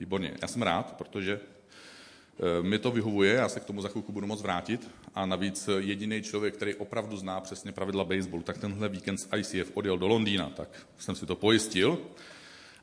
Výborně, 0.00 0.36
já 0.42 0.48
jsem 0.48 0.62
rád, 0.62 0.96
protože 0.96 1.40
eh, 1.40 2.62
mi 2.62 2.78
to 2.78 2.90
vyhovuje, 2.90 3.34
já 3.34 3.48
se 3.48 3.60
k 3.60 3.64
tomu 3.64 3.80
za 3.80 3.88
chvilku 3.88 4.12
budu 4.12 4.26
moc 4.26 4.42
vrátit. 4.42 4.90
A 5.14 5.26
navíc 5.26 5.68
jediný 5.78 6.22
člověk, 6.22 6.54
který 6.54 6.74
opravdu 6.74 7.16
zná 7.16 7.40
přesně 7.40 7.72
pravidla 7.72 8.04
baseballu, 8.04 8.42
tak 8.42 8.58
tenhle 8.58 8.88
víkend 8.88 9.18
z 9.18 9.28
ICF 9.36 9.70
odjel 9.74 9.98
do 9.98 10.08
Londýna, 10.08 10.50
tak 10.50 10.68
jsem 10.98 11.16
si 11.16 11.26
to 11.26 11.36
pojistil. 11.36 11.98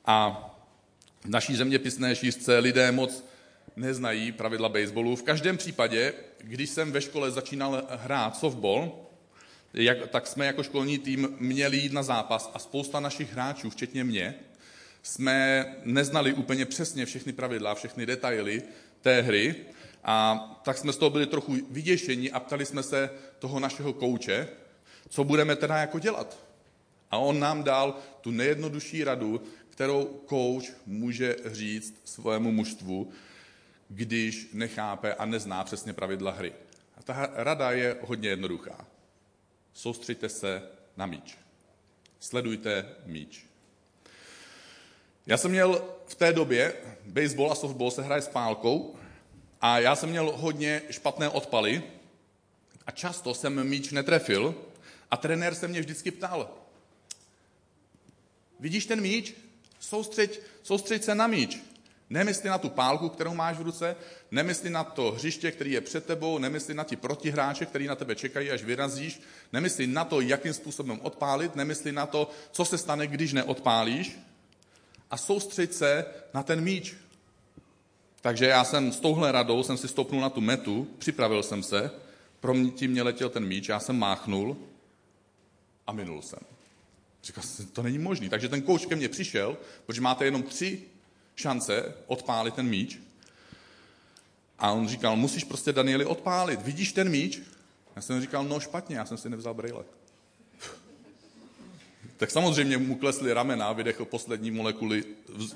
A 0.06 0.48
v 1.24 1.30
naší 1.30 1.56
zeměpisné 1.56 2.16
šířce 2.16 2.60
lidé 2.60 2.92
moc 2.92 3.26
neznají 3.76 4.32
pravidla 4.32 4.70
baseballu. 4.70 5.16
V 5.16 5.24
každém 5.24 5.58
případě, 5.58 6.14
když 6.38 6.70
jsem 6.70 6.92
ve 6.92 7.02
škole 7.02 7.32
začínal 7.32 7.88
hrát 7.90 8.38
softball, 8.38 8.92
jak, 9.74 10.08
tak 10.10 10.28
jsme 10.28 10.46
jako 10.46 10.64
školní 10.64 10.98
tým 10.98 11.36
měli 11.40 11.78
jít 11.78 11.94
na 11.94 12.04
zápas 12.04 12.52
a 12.54 12.60
spousta 12.60 13.00
našich 13.00 13.34
hráčů, 13.34 13.70
včetně 13.70 14.04
mě, 14.04 14.36
jsme 15.04 15.66
neznali 15.84 16.34
úplně 16.34 16.66
přesně 16.66 17.06
všechny 17.06 17.34
pravidla, 17.34 17.76
všechny 17.76 18.06
detaily 18.06 18.62
té 19.02 19.22
hry 19.22 19.56
a 20.04 20.48
tak 20.64 20.78
jsme 20.78 20.94
z 20.94 20.98
toho 20.98 21.10
byli 21.10 21.26
trochu 21.26 21.58
vyděšení 21.70 22.32
a 22.32 22.40
ptali 22.40 22.66
jsme 22.66 22.84
se 22.84 23.10
toho 23.40 23.60
našeho 23.60 23.94
kouče, 23.94 24.48
co 25.10 25.24
budeme 25.24 25.56
teda 25.56 25.78
jako 25.78 26.00
dělat. 26.00 26.38
A 27.12 27.18
on 27.18 27.40
nám 27.40 27.64
dal 27.64 27.98
tu 28.22 28.32
nejjednodušší 28.32 29.04
radu, 29.04 29.42
kterou 29.70 30.06
kouč 30.06 30.72
může 30.86 31.36
říct 31.46 32.02
svému 32.06 32.52
mužstvu, 32.52 33.12
když 33.90 34.50
nechápe 34.54 35.14
a 35.14 35.26
nezná 35.26 35.64
přesně 35.64 35.94
pravidla 35.94 36.32
hry. 36.32 36.54
A 36.98 37.04
ta 37.04 37.30
rada 37.34 37.72
je 37.72 37.98
hodně 38.02 38.30
jednoduchá. 38.30 38.88
Soustřeďte 39.74 40.30
se 40.30 40.64
na 40.98 41.06
míč. 41.06 41.38
Sledujte 42.20 42.86
míč. 43.06 43.46
Já 45.28 45.38
jsem 45.38 45.52
měl 45.52 45.86
v 46.08 46.16
té 46.16 46.34
době, 46.34 46.74
baseball 47.06 47.52
a 47.52 47.56
softball 47.56 47.92
se 47.92 48.02
hraje 48.02 48.22
s 48.22 48.28
pálkou 48.28 48.96
a 49.62 49.80
já 49.80 49.96
jsem 49.96 50.10
měl 50.10 50.32
hodně 50.38 50.82
špatné 50.90 51.30
odpaly 51.30 51.84
a 52.86 52.92
často 52.92 53.34
jsem 53.34 53.64
míč 53.64 53.92
netrefil 53.92 54.56
a 55.12 55.18
trenér 55.18 55.56
se 55.56 55.68
mě 55.68 55.80
vždycky 55.80 56.12
ptal, 56.12 56.50
vidíš 58.60 58.86
ten 58.86 59.02
míč? 59.02 59.34
Soustřeď, 59.80 60.42
soustřeď 60.64 61.04
se 61.04 61.16
na 61.16 61.28
míč. 61.28 61.60
Nemysli 62.10 62.50
na 62.50 62.58
tu 62.58 62.70
pálku, 62.70 63.10
kterou 63.10 63.34
máš 63.34 63.58
v 63.58 63.62
ruce, 63.62 63.96
nemysli 64.32 64.70
na 64.70 64.84
to 64.84 65.12
hřiště, 65.12 65.52
který 65.52 65.72
je 65.72 65.82
před 65.82 66.06
tebou, 66.06 66.38
nemysli 66.38 66.74
na 66.74 66.84
ti 66.84 66.96
protihráče, 66.96 67.66
který 67.66 67.88
na 67.88 67.96
tebe 67.96 68.16
čekají, 68.16 68.52
až 68.52 68.64
vyrazíš, 68.64 69.22
nemysli 69.54 69.88
na 69.88 70.06
to, 70.06 70.22
jakým 70.22 70.54
způsobem 70.54 71.00
odpálit, 71.02 71.56
nemysli 71.56 71.92
na 71.92 72.06
to, 72.06 72.30
co 72.52 72.66
se 72.66 72.78
stane, 72.78 73.08
když 73.08 73.34
neodpálíš 73.34 74.20
a 75.12 75.18
soustřeď 75.18 75.74
se 75.74 76.06
na 76.34 76.44
ten 76.44 76.62
míč. 76.62 76.96
Takže 78.22 78.46
já 78.46 78.64
jsem 78.64 78.92
s 78.92 79.00
touhle 79.00 79.32
radou 79.32 79.64
jsem 79.64 79.78
si 79.78 79.88
stoupnul 79.88 80.22
na 80.22 80.30
tu 80.30 80.42
metu, 80.42 80.88
připravil 80.98 81.44
jsem 81.44 81.64
se, 81.64 81.92
pro 82.40 82.54
mě 82.54 82.72
tím 82.72 82.92
mě 82.92 83.04
letěl 83.04 83.30
ten 83.30 83.46
míč, 83.46 83.70
já 83.70 83.80
jsem 83.80 84.00
máchnul 84.00 84.58
a 85.88 85.92
minul 85.92 86.22
jsem. 86.22 86.40
Říkal 87.24 87.44
jsem, 87.44 87.66
to 87.66 87.84
není 87.84 87.98
možný. 87.98 88.30
Takže 88.30 88.50
ten 88.50 88.62
kouč 88.62 88.86
ke 88.86 88.96
mně 88.96 89.10
přišel, 89.10 89.58
protože 89.86 90.02
máte 90.02 90.26
jenom 90.26 90.44
tři 90.44 90.82
šance 91.36 91.94
odpálit 92.08 92.54
ten 92.54 92.68
míč. 92.68 93.00
A 94.60 94.72
on 94.72 94.88
říkal, 94.88 95.16
musíš 95.16 95.44
prostě 95.44 95.74
Danieli 95.74 96.06
odpálit. 96.06 96.62
Vidíš 96.62 96.94
ten 96.94 97.10
míč? 97.10 97.40
Já 97.96 98.02
jsem 98.02 98.22
říkal, 98.22 98.44
no 98.44 98.60
špatně, 98.60 98.96
já 98.96 99.06
jsem 99.06 99.18
si 99.18 99.30
nevzal 99.30 99.54
brýle. 99.54 99.84
tak 102.18 102.32
samozřejmě 102.32 102.78
mu 102.78 102.96
klesly 102.96 103.34
ramena, 103.34 103.74
vydechl 103.74 104.06
poslední 104.06 104.52
molekuly 104.52 105.04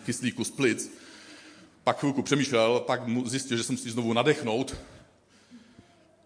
kyslíku 0.06 0.44
z 0.44 0.52
plic. 0.52 0.92
Pak 1.86 2.00
chvilku 2.00 2.22
přemýšlel, 2.22 2.80
pak 2.80 3.08
mu 3.08 3.30
zjistil, 3.30 3.58
že 3.58 3.64
jsem 3.64 3.78
si 3.78 3.92
znovu 3.92 4.14
nadechnout. 4.14 4.78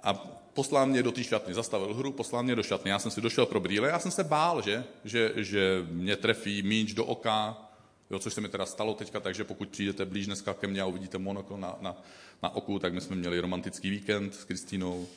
A 0.03 0.13
poslal 0.53 0.85
mě 0.85 1.03
do 1.03 1.11
té 1.11 1.23
šatny, 1.23 1.53
zastavil 1.53 1.93
hru, 1.93 2.11
poslal 2.11 2.43
mě 2.43 2.55
do 2.55 2.63
šatny. 2.63 2.91
Já 2.91 2.99
jsem 2.99 3.11
si 3.11 3.21
došel 3.21 3.45
pro 3.45 3.59
brýle, 3.59 3.89
já 3.89 3.99
jsem 3.99 4.11
se 4.11 4.23
bál, 4.23 4.61
že, 4.61 4.83
že, 5.05 5.31
že 5.35 5.85
mě 5.91 6.15
trefí 6.15 6.63
míč 6.63 6.93
do 6.93 7.05
oka, 7.05 7.57
jo, 8.09 8.19
což 8.19 8.33
se 8.33 8.41
mi 8.41 8.49
teda 8.49 8.65
stalo 8.65 8.93
teďka, 8.93 9.19
takže 9.19 9.43
pokud 9.43 9.69
přijdete 9.69 10.05
blíž 10.05 10.25
dneska 10.25 10.53
ke 10.53 10.67
mně 10.67 10.81
a 10.81 10.85
uvidíte 10.85 11.17
monokl 11.17 11.57
na, 11.57 11.75
na, 11.81 12.01
na 12.43 12.55
oku, 12.55 12.79
tak 12.79 12.93
my 12.93 13.01
jsme 13.01 13.15
měli 13.15 13.39
romantický 13.39 13.89
víkend 13.89 14.35
s 14.35 14.43
Kristínou. 14.43 15.07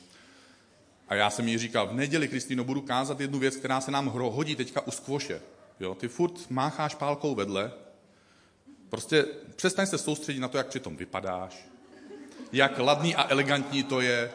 A 1.09 1.15
já 1.15 1.31
jsem 1.31 1.49
jí 1.49 1.59
říkal, 1.59 1.87
v 1.87 1.95
neděli, 1.95 2.29
Kristýno, 2.29 2.65
budu 2.65 2.81
kázat 2.81 3.21
jednu 3.21 3.39
věc, 3.39 3.57
která 3.57 3.81
se 3.81 3.91
nám 3.91 4.07
hodí 4.07 4.57
teďka 4.57 4.87
u 4.87 4.91
skvoše. 4.91 5.41
Jo, 5.81 5.95
ty 5.95 6.09
furt 6.09 6.51
mácháš 6.51 6.95
pálkou 6.95 7.35
vedle, 7.35 7.73
prostě 8.93 9.25
přestaň 9.57 9.87
se 9.87 9.99
soustředit 9.99 10.41
na 10.41 10.49
to, 10.49 10.59
jak 10.59 10.67
přitom 10.67 10.97
vypadáš, 10.97 11.69
jak 12.53 12.79
ladný 12.79 13.15
a 13.15 13.31
elegantní 13.31 13.83
to 13.83 14.01
je, 14.01 14.31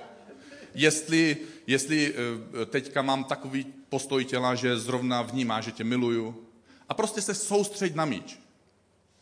jestli, 0.73 1.37
jestli 1.67 2.13
eh, 2.13 2.65
teďka 2.65 3.01
mám 3.01 3.23
takový 3.23 3.65
postoj 3.89 4.25
těla, 4.25 4.55
že 4.55 4.77
zrovna 4.77 5.21
vnímá, 5.21 5.61
že 5.61 5.71
tě 5.71 5.83
miluju. 5.83 6.47
A 6.89 6.93
prostě 6.93 7.21
se 7.21 7.33
soustředit 7.33 7.95
na 7.95 8.05
míč. 8.05 8.39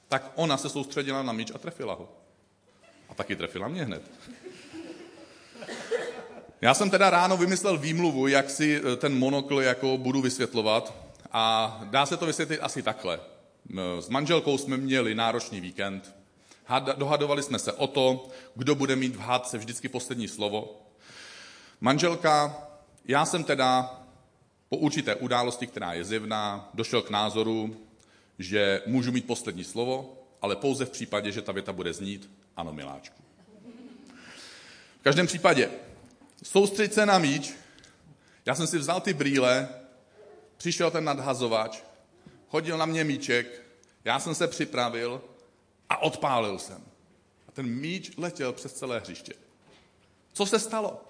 Tak 0.08 0.32
ona 0.36 0.58
se 0.58 0.70
soustředila 0.70 1.24
na 1.24 1.34
míč 1.34 1.52
a 1.56 1.58
trefila 1.58 1.94
ho. 1.94 2.10
A 3.10 3.14
taky 3.14 3.36
trefila 3.36 3.68
mě 3.68 3.84
hned. 3.86 4.12
Já 6.62 6.74
jsem 6.74 6.90
teda 6.90 7.10
ráno 7.10 7.38
vymyslel 7.38 7.78
výmluvu, 7.78 8.28
jak 8.28 8.50
si 8.50 8.82
eh, 8.84 8.96
ten 8.96 9.20
monokl 9.20 9.62
jako 9.62 9.98
budu 9.98 10.22
vysvětlovat 10.22 10.94
a 11.32 11.80
dá 11.84 12.06
se 12.06 12.18
to 12.18 12.26
vysvětlit 12.26 12.60
asi 12.60 12.82
takhle. 12.82 13.35
S 14.00 14.10
manželkou 14.10 14.58
jsme 14.58 14.78
měli 14.78 15.16
náročný 15.16 15.62
víkend, 15.62 16.16
dohadovali 16.98 17.44
jsme 17.44 17.60
se 17.60 17.74
o 17.74 17.88
to, 17.88 18.28
kdo 18.56 18.76
bude 18.76 18.96
mít 18.96 19.16
v 19.16 19.20
hádce 19.20 19.58
vždycky 19.58 19.90
poslední 19.90 20.28
slovo. 20.28 20.82
Manželka, 21.82 22.58
já 23.06 23.26
jsem 23.26 23.44
teda 23.44 24.00
po 24.70 24.78
určité 24.78 25.16
události, 25.16 25.68
která 25.68 25.94
je 25.94 26.04
zjevná, 26.04 26.70
došel 26.74 27.02
k 27.02 27.10
názoru, 27.10 27.78
že 28.40 28.82
můžu 28.86 29.12
mít 29.12 29.28
poslední 29.28 29.64
slovo, 29.64 30.24
ale 30.42 30.56
pouze 30.56 30.86
v 30.86 30.90
případě, 30.90 31.32
že 31.32 31.42
ta 31.42 31.52
věta 31.52 31.74
bude 31.74 31.94
znít 31.94 32.32
ano, 32.58 32.74
miláčku. 32.74 33.24
V 35.00 35.04
každém 35.04 35.28
případě, 35.28 35.70
soustřeď 36.44 36.94
se 36.94 37.06
na 37.06 37.18
míč, 37.18 37.54
já 38.46 38.56
jsem 38.56 38.68
si 38.68 38.78
vzal 38.78 39.02
ty 39.02 39.14
brýle, 39.14 39.70
přišel 40.58 40.92
ten 40.92 41.04
nadhazovač, 41.04 41.82
hodil 42.56 42.78
na 42.78 42.86
mě 42.86 43.04
míček, 43.04 43.62
já 44.06 44.20
jsem 44.20 44.36
se 44.36 44.48
připravil 44.48 45.22
a 45.90 45.98
odpálil 45.98 46.60
jsem. 46.60 46.82
A 47.48 47.52
ten 47.52 47.66
míč 47.66 48.12
letěl 48.18 48.54
přes 48.54 48.74
celé 48.74 49.00
hřiště. 49.00 49.34
Co 50.34 50.46
se 50.46 50.60
stalo? 50.60 51.02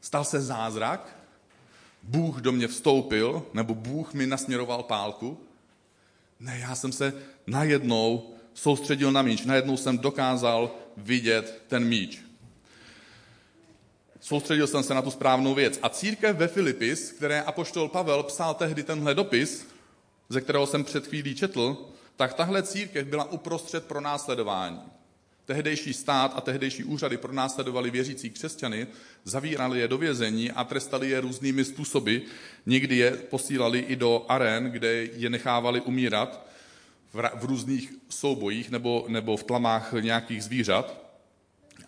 Stal 0.00 0.24
se 0.24 0.40
zázrak, 0.40 1.16
Bůh 2.02 2.36
do 2.40 2.52
mě 2.52 2.68
vstoupil, 2.68 3.46
nebo 3.54 3.74
Bůh 3.74 4.14
mi 4.14 4.26
nasměroval 4.26 4.82
pálku. 4.82 5.40
Ne, 6.40 6.58
já 6.58 6.74
jsem 6.74 6.92
se 6.92 7.12
najednou 7.46 8.34
soustředil 8.54 9.12
na 9.12 9.22
míč, 9.22 9.44
najednou 9.44 9.76
jsem 9.76 9.98
dokázal 9.98 10.70
vidět 10.96 11.62
ten 11.68 11.84
míč. 11.84 12.27
Soustředil 14.20 14.66
jsem 14.66 14.82
se 14.82 14.94
na 14.94 15.02
tu 15.02 15.10
správnou 15.10 15.54
věc. 15.54 15.78
A 15.82 15.88
církev 15.88 16.36
ve 16.36 16.48
Filipis, 16.48 17.12
které 17.12 17.42
apoštol 17.42 17.88
Pavel 17.88 18.22
psal 18.22 18.54
tehdy 18.54 18.82
tenhle 18.82 19.14
dopis, 19.14 19.66
ze 20.28 20.40
kterého 20.40 20.66
jsem 20.66 20.84
před 20.84 21.06
chvílí 21.06 21.34
četl, 21.34 21.76
tak 22.16 22.34
tahle 22.34 22.62
církev 22.62 23.06
byla 23.06 23.32
uprostřed 23.32 23.84
pro 23.84 24.00
následování. 24.00 24.80
Tehdejší 25.44 25.94
stát 25.94 26.32
a 26.36 26.40
tehdejší 26.40 26.84
úřady 26.84 27.16
pronásledovali 27.16 27.90
věřící 27.90 28.30
křesťany, 28.30 28.86
zavírali 29.24 29.80
je 29.80 29.88
do 29.88 29.98
vězení 29.98 30.50
a 30.50 30.64
trestali 30.64 31.10
je 31.10 31.20
různými 31.20 31.64
způsoby. 31.64 32.16
Někdy 32.66 32.96
je 32.96 33.10
posílali 33.10 33.78
i 33.78 33.96
do 33.96 34.26
arén, 34.28 34.64
kde 34.64 35.04
je 35.04 35.30
nechávali 35.30 35.80
umírat 35.80 36.46
v, 37.12 37.30
v 37.34 37.44
různých 37.44 37.92
soubojích 38.08 38.70
nebo, 38.70 39.04
nebo 39.08 39.36
v 39.36 39.44
tlamách 39.44 39.92
nějakých 40.00 40.44
zvířat. 40.44 41.02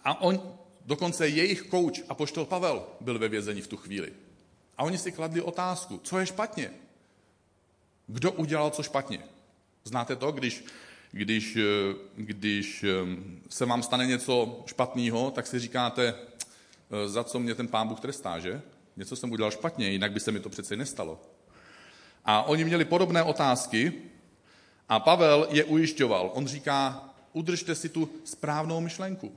A 0.04 0.20
on, 0.20 0.58
dokonce 0.90 1.28
jejich 1.28 1.62
kouč, 1.62 2.02
poštol 2.14 2.44
Pavel, 2.44 2.87
byl 3.00 3.18
ve 3.18 3.28
vězení 3.28 3.61
v 3.61 3.66
tu 3.66 3.76
chvíli. 3.76 4.12
A 4.78 4.82
oni 4.82 4.99
si 4.99 5.12
kladli 5.12 5.40
otázku, 5.40 6.00
co 6.02 6.18
je 6.18 6.26
špatně? 6.26 6.70
Kdo 8.06 8.32
udělal 8.32 8.70
co 8.70 8.82
špatně? 8.82 9.23
Znáte 9.85 10.16
to, 10.16 10.32
když 10.32 10.64
když, 11.12 11.56
eh, 11.56 11.94
když 12.16 12.85
eh, 12.85 12.88
se 13.49 13.66
vám 13.66 13.82
stane 13.82 14.06
něco 14.06 14.62
špatného, 14.66 15.30
tak 15.30 15.47
si 15.47 15.59
říkáte, 15.59 16.14
eh, 16.14 17.09
za 17.09 17.25
co 17.25 17.38
mě 17.38 17.54
ten 17.54 17.68
pán 17.68 17.88
Bůh 17.88 18.00
trestá, 18.00 18.38
že? 18.38 18.62
Něco 18.97 19.16
jsem 19.16 19.32
udělal 19.32 19.50
špatně, 19.50 19.90
jinak 19.90 20.12
by 20.12 20.20
se 20.20 20.32
mi 20.32 20.40
to 20.40 20.49
přece 20.49 20.76
nestalo. 20.76 21.20
A 22.25 22.42
oni 22.42 22.64
měli 22.64 22.85
podobné 22.85 23.23
otázky 23.23 23.92
a 24.88 25.00
Pavel 25.00 25.49
je 25.50 25.64
ujišťoval. 25.64 26.30
On 26.35 26.47
říká, 26.47 27.11
udržte 27.32 27.75
si 27.75 27.88
tu 27.88 28.11
správnou 28.25 28.80
myšlenku. 28.80 29.32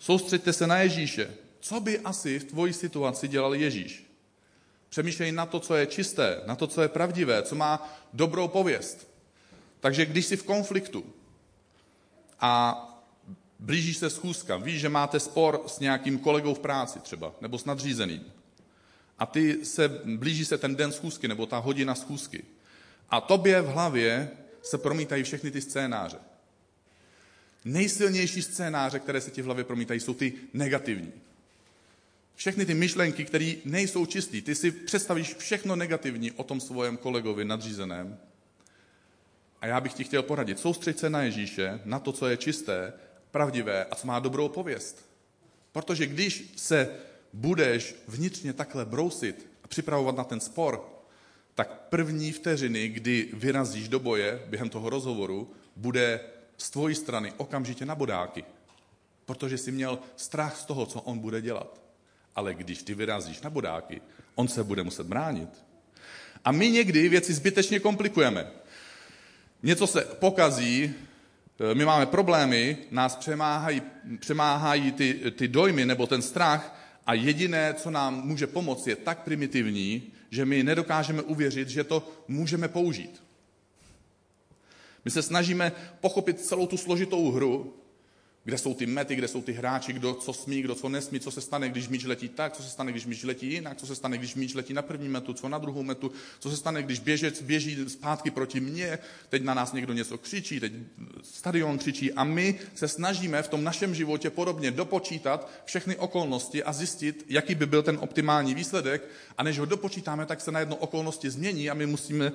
Soustřeďte 0.00 0.52
se 0.52 0.66
na 0.66 0.78
Ježíše. 0.78 1.30
Co 1.60 1.80
by 1.80 1.98
asi 1.98 2.38
v 2.38 2.44
tvoji 2.44 2.72
situaci 2.72 3.28
dělal 3.28 3.54
Ježíš? 3.54 4.06
Přemýšlej 4.88 5.32
na 5.32 5.46
to, 5.46 5.60
co 5.60 5.74
je 5.74 5.86
čisté, 5.86 6.42
na 6.46 6.56
to, 6.56 6.66
co 6.66 6.82
je 6.82 6.88
pravdivé, 6.88 7.42
co 7.42 7.54
má 7.54 7.98
dobrou 8.12 8.48
pověst. 8.48 9.10
Takže 9.80 10.06
když 10.06 10.26
jsi 10.26 10.36
v 10.36 10.42
konfliktu 10.42 11.04
a 12.40 12.76
blíží 13.58 13.94
se 13.94 14.10
schůzka, 14.10 14.56
víš, 14.56 14.80
že 14.80 14.88
máte 14.88 15.20
spor 15.20 15.62
s 15.66 15.78
nějakým 15.78 16.18
kolegou 16.18 16.54
v 16.54 16.58
práci 16.58 17.00
třeba, 17.00 17.32
nebo 17.40 17.58
s 17.58 17.64
nadřízeným, 17.64 18.32
a 19.18 19.26
ty 19.26 19.64
se, 19.64 19.88
blíží 20.04 20.44
se 20.44 20.58
ten 20.58 20.76
den 20.76 20.92
schůzky, 20.92 21.28
nebo 21.28 21.46
ta 21.46 21.58
hodina 21.58 21.94
schůzky, 21.94 22.44
a 23.10 23.20
tobě 23.20 23.62
v 23.62 23.66
hlavě 23.66 24.30
se 24.62 24.78
promítají 24.78 25.22
všechny 25.22 25.50
ty 25.50 25.60
scénáře. 25.60 26.18
Nejsilnější 27.64 28.42
scénáře, 28.42 28.98
které 28.98 29.20
se 29.20 29.30
ti 29.30 29.42
v 29.42 29.44
hlavě 29.44 29.64
promítají, 29.64 30.00
jsou 30.00 30.14
ty 30.14 30.32
negativní. 30.54 31.12
Všechny 32.34 32.66
ty 32.66 32.74
myšlenky, 32.74 33.24
které 33.24 33.54
nejsou 33.64 34.06
čistý. 34.06 34.42
Ty 34.42 34.54
si 34.54 34.70
představíš 34.70 35.34
všechno 35.34 35.76
negativní 35.76 36.32
o 36.32 36.44
tom 36.44 36.60
svém 36.60 36.96
kolegovi 36.96 37.44
nadřízeném 37.44 38.18
A 39.60 39.66
já 39.66 39.80
bych 39.80 39.92
ti 39.92 40.04
chtěl 40.04 40.22
poradit, 40.22 40.58
soustřeď 40.58 40.98
se 40.98 41.10
na 41.10 41.22
Ježíše, 41.22 41.80
na 41.84 41.98
to, 41.98 42.12
co 42.12 42.26
je 42.26 42.36
čisté, 42.36 42.92
pravdivé 43.30 43.84
a 43.84 43.94
co 43.94 44.06
má 44.06 44.18
dobrou 44.18 44.48
pověst. 44.48 45.08
Protože 45.72 46.06
když 46.06 46.52
se 46.56 46.88
budeš 47.32 47.94
vnitřně 48.08 48.52
takhle 48.52 48.84
brousit 48.84 49.46
a 49.64 49.68
připravovat 49.68 50.16
na 50.16 50.24
ten 50.24 50.40
spor, 50.40 50.88
tak 51.54 51.80
první 51.88 52.32
vteřiny, 52.32 52.88
kdy 52.88 53.28
vyrazíš 53.32 53.88
do 53.88 53.98
boje 53.98 54.42
během 54.46 54.68
toho 54.68 54.90
rozhovoru, 54.90 55.52
bude 55.76 56.20
z 56.60 56.70
tvojí 56.70 56.94
strany 56.94 57.32
okamžitě 57.36 57.86
na 57.86 57.94
bodáky. 57.94 58.44
Protože 59.24 59.58
jsi 59.58 59.72
měl 59.72 59.98
strach 60.16 60.56
z 60.56 60.64
toho, 60.64 60.86
co 60.86 61.00
on 61.00 61.18
bude 61.18 61.40
dělat. 61.40 61.80
Ale 62.36 62.54
když 62.54 62.82
ty 62.82 62.94
vyrazíš 62.94 63.40
na 63.40 63.50
bodáky, 63.50 64.02
on 64.34 64.48
se 64.48 64.64
bude 64.64 64.82
muset 64.82 65.06
bránit. 65.06 65.48
A 66.44 66.52
my 66.52 66.70
někdy 66.70 67.08
věci 67.08 67.34
zbytečně 67.34 67.80
komplikujeme. 67.80 68.50
Něco 69.62 69.86
se 69.86 70.00
pokazí, 70.00 70.94
e, 71.70 71.74
my 71.74 71.84
máme 71.84 72.06
problémy, 72.06 72.76
nás 72.90 73.16
přemáhají, 73.16 73.82
přemáhají 74.18 74.92
ty, 74.92 75.32
ty 75.36 75.48
dojmy 75.48 75.86
nebo 75.86 76.06
ten 76.06 76.22
strach 76.22 76.76
a 77.06 77.14
jediné, 77.14 77.74
co 77.74 77.90
nám 77.90 78.26
může 78.26 78.46
pomoct, 78.46 78.86
je 78.86 78.96
tak 78.96 79.18
primitivní, 79.18 80.12
že 80.30 80.44
my 80.44 80.62
nedokážeme 80.62 81.22
uvěřit, 81.22 81.68
že 81.68 81.84
to 81.84 82.08
můžeme 82.28 82.68
použít. 82.68 83.22
My 85.04 85.10
se 85.10 85.22
snažíme 85.22 85.72
pochopit 86.00 86.40
celou 86.40 86.66
tu 86.66 86.76
složitou 86.76 87.30
hru, 87.30 87.74
kde 88.44 88.58
jsou 88.58 88.74
ty 88.74 88.86
mety, 88.86 89.14
kde 89.14 89.28
jsou 89.28 89.42
ty 89.42 89.52
hráči, 89.52 89.92
kdo 89.92 90.14
co 90.14 90.32
smí, 90.32 90.62
kdo 90.62 90.74
co 90.74 90.88
nesmí, 90.88 91.20
co 91.20 91.30
se 91.30 91.40
stane, 91.40 91.68
když 91.68 91.88
míč 91.88 92.04
letí 92.04 92.28
tak, 92.28 92.52
co 92.52 92.62
se 92.62 92.68
stane, 92.68 92.92
když 92.92 93.06
míč 93.06 93.22
letí 93.22 93.52
jinak, 93.52 93.76
co 93.76 93.86
se 93.86 93.94
stane, 93.94 94.18
když 94.18 94.34
míč 94.34 94.54
letí 94.54 94.72
na 94.72 94.82
první 94.82 95.08
metu, 95.08 95.32
co 95.32 95.48
na 95.48 95.58
druhou 95.58 95.82
metu, 95.82 96.12
co 96.38 96.50
se 96.50 96.56
stane, 96.56 96.82
když 96.82 96.98
běžec 96.98 97.42
běží 97.42 97.88
zpátky 97.88 98.30
proti 98.30 98.60
mně, 98.60 98.98
teď 99.28 99.42
na 99.42 99.54
nás 99.54 99.72
někdo 99.72 99.92
něco 99.92 100.18
křičí, 100.18 100.60
teď 100.60 100.72
stadion 101.22 101.78
křičí 101.78 102.12
a 102.12 102.24
my 102.24 102.58
se 102.74 102.88
snažíme 102.88 103.42
v 103.42 103.48
tom 103.48 103.64
našem 103.64 103.94
životě 103.94 104.30
podobně 104.30 104.70
dopočítat 104.70 105.50
všechny 105.64 105.96
okolnosti 105.96 106.62
a 106.62 106.72
zjistit, 106.72 107.24
jaký 107.28 107.54
by 107.54 107.66
byl 107.66 107.82
ten 107.82 107.98
optimální 108.00 108.54
výsledek 108.54 109.08
a 109.38 109.42
než 109.42 109.58
ho 109.58 109.64
dopočítáme, 109.64 110.26
tak 110.26 110.40
se 110.40 110.52
najednou 110.52 110.76
okolnosti 110.76 111.30
změní 111.30 111.70
a 111.70 111.74
my 111.74 111.86
musíme 111.86 112.32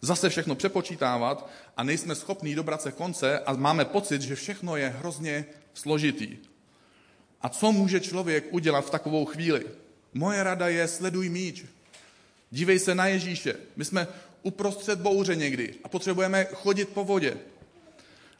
zase 0.00 0.28
všechno 0.28 0.54
přepočítávat 0.54 1.50
a 1.76 1.82
nejsme 1.82 2.14
schopní 2.14 2.54
dobrat 2.54 2.82
se 2.82 2.92
konce 2.92 3.38
a 3.38 3.52
máme 3.52 3.84
pocit, 3.84 4.22
že 4.22 4.34
všechno 4.34 4.76
je 4.76 4.88
hrozně 4.88 5.44
složitý. 5.74 6.36
A 7.40 7.48
co 7.48 7.72
může 7.72 8.00
člověk 8.00 8.44
udělat 8.50 8.86
v 8.86 8.90
takovou 8.90 9.24
chvíli? 9.24 9.64
Moje 10.14 10.42
rada 10.42 10.68
je 10.68 10.88
sleduj 10.88 11.28
míč. 11.28 11.64
Dívej 12.50 12.78
se 12.78 12.94
na 12.94 13.06
Ježíše. 13.06 13.54
My 13.76 13.84
jsme 13.84 14.08
uprostřed 14.42 14.98
bouře 14.98 15.36
někdy 15.36 15.74
a 15.84 15.88
potřebujeme 15.88 16.44
chodit 16.44 16.88
po 16.88 17.04
vodě 17.04 17.36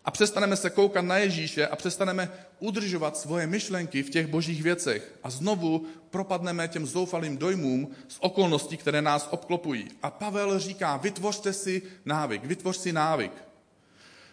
a 0.09 0.11
přestaneme 0.11 0.57
se 0.57 0.71
koukat 0.71 1.05
na 1.05 1.17
Ježíše 1.17 1.67
a 1.67 1.77
přestaneme 1.77 2.33
udržovat 2.59 3.17
svoje 3.17 3.47
myšlenky 3.47 4.03
v 4.03 4.11
těch 4.11 4.27
božích 4.27 4.63
věcech 4.63 5.15
a 5.23 5.31
znovu 5.31 5.87
propadneme 6.11 6.69
těm 6.69 6.87
zoufalým 6.87 7.37
dojmům 7.37 7.91
z 8.09 8.17
okolností, 8.21 8.77
které 8.77 9.03
nás 9.03 9.29
obklopují. 9.31 9.89
A 10.03 10.11
Pavel 10.11 10.59
říká, 10.59 10.97
vytvořte 10.97 11.53
si 11.53 11.83
návyk, 12.05 12.45
vytvoř 12.45 12.77
si 12.77 12.93
návyk. 12.93 13.33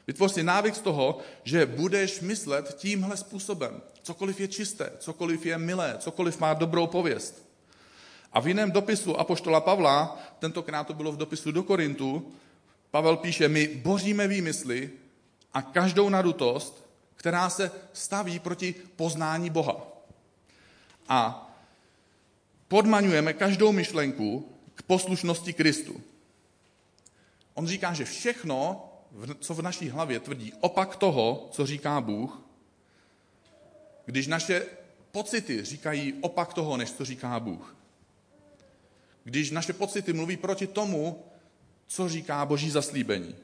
Vytvoř 0.07 0.31
si 0.31 0.43
návyk 0.43 0.75
z 0.75 0.79
toho, 0.79 1.17
že 1.43 1.65
budeš 1.65 2.21
myslet 2.21 2.75
tímhle 2.77 3.17
způsobem. 3.17 3.81
Cokoliv 4.01 4.39
je 4.39 4.47
čisté, 4.47 4.91
cokoliv 4.99 5.45
je 5.45 5.57
milé, 5.57 5.95
cokoliv 5.99 6.39
má 6.39 6.53
dobrou 6.53 6.87
pověst. 6.87 7.49
A 8.33 8.39
v 8.39 8.47
jiném 8.47 8.71
dopisu 8.71 9.19
Apoštola 9.19 9.61
Pavla, 9.61 10.19
tentokrát 10.39 10.87
to 10.87 10.93
bylo 10.93 11.11
v 11.11 11.17
dopisu 11.17 11.51
do 11.51 11.63
Korintu, 11.63 12.31
Pavel 12.91 13.17
píše, 13.17 13.47
my 13.47 13.67
boříme 13.67 14.27
výmysly, 14.27 14.91
a 15.55 15.61
každou 15.61 16.09
nadutost, 16.09 16.85
která 17.15 17.49
se 17.49 17.71
staví 17.93 18.39
proti 18.39 18.75
poznání 18.95 19.49
Boha. 19.49 19.87
A 21.07 21.51
podmaňujeme 22.67 23.33
každou 23.33 23.71
myšlenku 23.71 24.49
k 24.75 24.83
poslušnosti 24.83 25.53
Kristu. 25.53 26.01
On 27.53 27.67
říká, 27.67 27.93
že 27.93 28.05
všechno, 28.05 28.89
co 29.39 29.53
v 29.53 29.61
naší 29.61 29.89
hlavě 29.89 30.19
tvrdí 30.19 30.53
opak 30.59 30.95
toho, 30.95 31.47
co 31.51 31.65
říká 31.65 32.01
Bůh, 32.01 32.41
když 34.05 34.27
naše 34.27 34.65
pocity 35.11 35.65
říkají 35.65 36.13
opak 36.21 36.53
toho, 36.53 36.77
než 36.77 36.91
co 36.91 37.05
říká 37.05 37.39
Bůh. 37.39 37.75
Když 39.23 39.51
naše 39.51 39.73
pocity 39.73 40.13
mluví 40.13 40.37
proti 40.37 40.67
tomu, 40.67 41.25
co 41.87 42.09
říká 42.09 42.45
Boží 42.45 42.71
zaslíbení. 42.71 43.35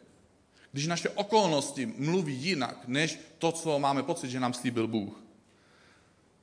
Když 0.72 0.88
naše 0.88 1.10
okolnosti 1.10 1.86
mluví 1.98 2.36
jinak, 2.36 2.88
než 2.88 3.20
to, 3.38 3.52
co 3.52 3.80
máme 3.80 4.04
pocit, 4.04 4.30
že 4.30 4.40
nám 4.40 4.54
slíbil 4.54 4.88
Bůh. 4.88 5.24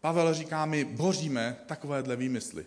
Pavel 0.01 0.35
říká, 0.35 0.67
my 0.67 0.85
boříme 0.85 1.57
takovéhle 1.67 2.17
výmysly 2.17 2.67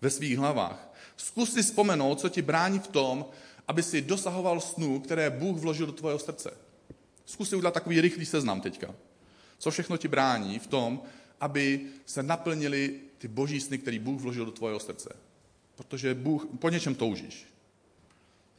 ve 0.00 0.10
svých 0.10 0.38
hlavách. 0.38 0.94
Zkus 1.16 1.52
si 1.52 1.62
vzpomenout, 1.62 2.20
co 2.20 2.28
ti 2.28 2.42
brání 2.42 2.78
v 2.78 2.86
tom, 2.86 3.26
aby 3.68 3.82
si 3.82 4.02
dosahoval 4.02 4.60
snů, 4.60 5.00
které 5.00 5.30
Bůh 5.30 5.58
vložil 5.58 5.86
do 5.86 5.92
tvého 5.92 6.18
srdce. 6.18 6.50
Zkus 7.26 7.48
si 7.48 7.56
udělat 7.56 7.74
takový 7.74 8.00
rychlý 8.00 8.26
seznam 8.26 8.60
teďka. 8.60 8.94
Co 9.58 9.70
všechno 9.70 9.96
ti 9.96 10.08
brání 10.08 10.58
v 10.58 10.66
tom, 10.66 11.02
aby 11.40 11.86
se 12.06 12.22
naplnili 12.22 13.00
ty 13.18 13.28
boží 13.28 13.60
sny, 13.60 13.78
který 13.78 13.98
Bůh 13.98 14.20
vložil 14.20 14.44
do 14.44 14.52
tvého 14.52 14.80
srdce. 14.80 15.16
Protože 15.76 16.14
Bůh, 16.14 16.46
po 16.58 16.68
něčem 16.68 16.94
toužíš. 16.94 17.46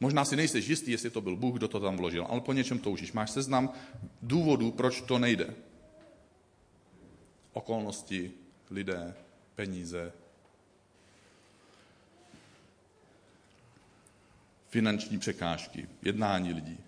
Možná 0.00 0.24
si 0.24 0.36
nejseš 0.36 0.68
jistý, 0.68 0.90
jestli 0.90 1.10
to 1.10 1.20
byl 1.20 1.36
Bůh, 1.36 1.56
kdo 1.56 1.68
to 1.68 1.80
tam 1.80 1.96
vložil, 1.96 2.26
ale 2.28 2.40
po 2.40 2.52
něčem 2.52 2.78
toužíš. 2.78 3.12
Máš 3.12 3.30
seznam 3.30 3.72
důvodů, 4.22 4.70
proč 4.70 5.00
to 5.00 5.18
nejde. 5.18 5.54
Okolnosti, 7.52 8.32
lidé, 8.70 9.14
peníze, 9.54 10.12
finanční 14.68 15.18
překážky, 15.18 15.88
jednání 16.02 16.52
lidí. 16.52 16.78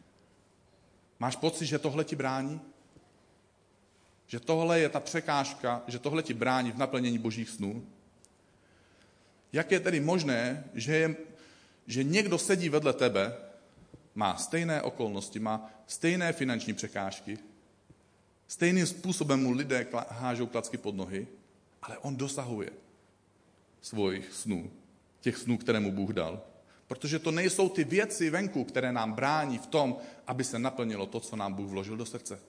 Máš 1.19 1.37
pocit, 1.37 1.67
že 1.67 1.79
tohle 1.79 2.05
ti 2.05 2.17
brání? 2.17 2.61
Že 4.27 4.41
tohle 4.41 4.81
je 4.81 4.89
ta 4.89 5.01
překážka, 5.01 5.83
že 5.87 5.99
tohle 5.99 6.23
ti 6.23 6.35
brání 6.35 6.73
v 6.73 6.79
naplnění 6.79 7.19
božích 7.19 7.51
snů? 7.51 7.87
Jak 9.53 9.73
je 9.73 9.81
tedy 9.81 10.01
možné, 10.01 10.65
že 10.75 10.97
je 10.97 11.17
že 11.89 12.05
někdo 12.05 12.39
sedí 12.39 12.69
vedle 12.69 12.93
tebe, 12.93 13.37
má 14.15 14.37
stejné 14.37 14.83
okolnosti, 14.83 15.39
má 15.39 15.71
stejné 15.87 16.33
finanční 16.33 16.73
překážky, 16.73 17.39
stejným 18.49 18.87
způsobem 18.87 19.43
mu 19.43 19.53
lidé 19.53 19.87
hážou 20.09 20.47
klacky 20.47 20.77
pod 20.77 20.95
nohy, 20.95 21.27
ale 21.83 21.99
on 21.99 22.17
dosahuje 22.17 22.71
svojich 23.81 24.33
snů, 24.33 24.71
těch 25.21 25.37
snů, 25.37 25.59
které 25.59 25.81
mu 25.81 25.93
Bůh 25.93 26.11
dal. 26.11 26.41
Protože 26.87 27.19
to 27.19 27.31
nejsou 27.31 27.69
ty 27.69 27.85
věci 27.85 28.31
venku, 28.31 28.65
které 28.65 28.93
nám 28.93 29.13
brání 29.13 29.59
v 29.59 29.67
tom, 29.67 29.97
aby 30.27 30.45
se 30.45 30.59
naplnilo 30.59 31.07
to, 31.07 31.21
co 31.21 31.37
nám 31.37 31.55
Bůh 31.55 31.71
vložil 31.71 31.97
do 31.97 32.07
srdce. 32.07 32.41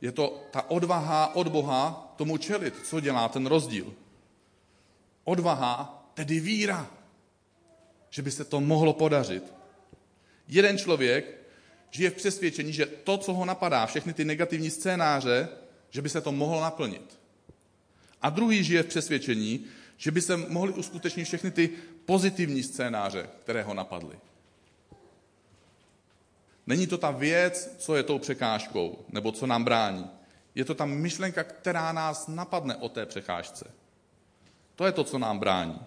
Je 0.00 0.12
to 0.12 0.42
ta 0.50 0.70
odvaha 0.70 1.34
od 1.34 1.48
Boha 1.48 2.14
tomu 2.16 2.36
čelit, 2.36 2.74
co 2.86 3.00
dělá 3.00 3.28
ten 3.28 3.46
rozdíl. 3.46 3.94
Odvaha 5.24 5.99
Tedy 6.14 6.40
víra, 6.40 6.90
že 8.10 8.22
by 8.22 8.30
se 8.30 8.44
to 8.44 8.60
mohlo 8.60 8.92
podařit. 8.92 9.52
Jeden 10.48 10.78
člověk 10.78 11.40
žije 11.90 12.10
v 12.10 12.14
přesvědčení, 12.14 12.72
že 12.72 12.86
to, 12.86 13.18
co 13.18 13.32
ho 13.32 13.44
napadá, 13.44 13.86
všechny 13.86 14.12
ty 14.12 14.24
negativní 14.24 14.70
scénáře, 14.70 15.48
že 15.90 16.02
by 16.02 16.08
se 16.08 16.20
to 16.20 16.32
mohlo 16.32 16.60
naplnit. 16.60 17.20
A 18.22 18.30
druhý 18.30 18.64
žije 18.64 18.82
v 18.82 18.86
přesvědčení, 18.86 19.64
že 19.96 20.10
by 20.10 20.20
se 20.22 20.36
mohly 20.36 20.72
uskutečnit 20.72 21.24
všechny 21.24 21.50
ty 21.50 21.70
pozitivní 22.04 22.62
scénáře, 22.62 23.28
které 23.40 23.62
ho 23.62 23.74
napadly. 23.74 24.18
Není 26.66 26.86
to 26.86 26.98
ta 26.98 27.10
věc, 27.10 27.76
co 27.78 27.96
je 27.96 28.02
tou 28.02 28.18
překážkou, 28.18 29.04
nebo 29.08 29.32
co 29.32 29.46
nám 29.46 29.64
brání. 29.64 30.10
Je 30.54 30.64
to 30.64 30.74
ta 30.74 30.84
myšlenka, 30.84 31.44
která 31.44 31.92
nás 31.92 32.28
napadne 32.28 32.76
o 32.76 32.88
té 32.88 33.06
překážce. 33.06 33.70
To 34.76 34.86
je 34.86 34.92
to, 34.92 35.04
co 35.04 35.18
nám 35.18 35.38
brání. 35.38 35.80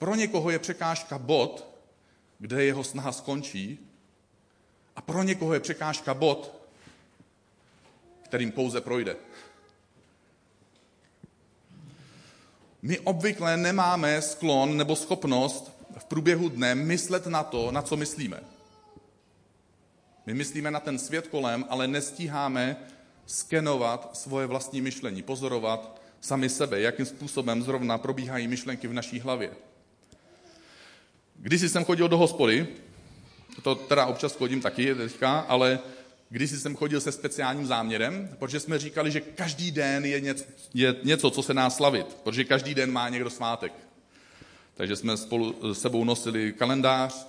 Pro 0.00 0.14
někoho 0.14 0.50
je 0.50 0.58
překážka 0.58 1.18
bod, 1.18 1.66
kde 2.38 2.64
jeho 2.64 2.84
snaha 2.84 3.12
skončí, 3.12 3.78
a 4.96 5.00
pro 5.00 5.22
někoho 5.22 5.54
je 5.54 5.60
překážka 5.60 6.14
bod, 6.14 6.60
kterým 8.22 8.52
pouze 8.52 8.80
projde. 8.80 9.16
My 12.82 12.98
obvykle 12.98 13.56
nemáme 13.56 14.22
sklon 14.22 14.76
nebo 14.76 14.96
schopnost 14.96 15.72
v 15.98 16.04
průběhu 16.04 16.48
dne 16.48 16.74
myslet 16.74 17.26
na 17.26 17.42
to, 17.42 17.70
na 17.70 17.82
co 17.82 17.96
myslíme. 17.96 18.40
My 20.26 20.34
myslíme 20.34 20.70
na 20.70 20.80
ten 20.80 20.98
svět 20.98 21.26
kolem, 21.26 21.64
ale 21.68 21.88
nestíháme 21.88 22.76
skenovat 23.26 24.16
svoje 24.16 24.46
vlastní 24.46 24.80
myšlení, 24.80 25.22
pozorovat 25.22 26.00
sami 26.20 26.48
sebe, 26.48 26.80
jakým 26.80 27.06
způsobem 27.06 27.62
zrovna 27.62 27.98
probíhají 27.98 28.48
myšlenky 28.48 28.88
v 28.88 28.92
naší 28.92 29.20
hlavě. 29.20 29.69
Když 31.42 31.60
jsem 31.60 31.84
chodil 31.84 32.08
do 32.08 32.18
hospody, 32.18 32.66
to 33.62 33.74
teda 33.74 34.06
občas 34.06 34.36
chodím 34.36 34.60
taky 34.60 34.94
teďka, 34.94 35.38
ale 35.38 35.78
když 36.30 36.50
jsem 36.50 36.76
chodil 36.76 37.00
se 37.00 37.12
speciálním 37.12 37.66
záměrem, 37.66 38.36
protože 38.38 38.60
jsme 38.60 38.78
říkali, 38.78 39.10
že 39.10 39.20
každý 39.20 39.70
den 39.70 40.04
je 40.04 40.20
něco, 40.20 40.44
je 40.74 40.96
něco, 41.02 41.30
co 41.30 41.42
se 41.42 41.54
nás 41.54 41.76
slavit, 41.76 42.06
protože 42.06 42.44
každý 42.44 42.74
den 42.74 42.92
má 42.92 43.08
někdo 43.08 43.30
svátek. 43.30 43.72
Takže 44.74 44.96
jsme 44.96 45.16
spolu 45.16 45.74
s 45.74 45.80
sebou 45.80 46.04
nosili 46.04 46.52
kalendář 46.52 47.26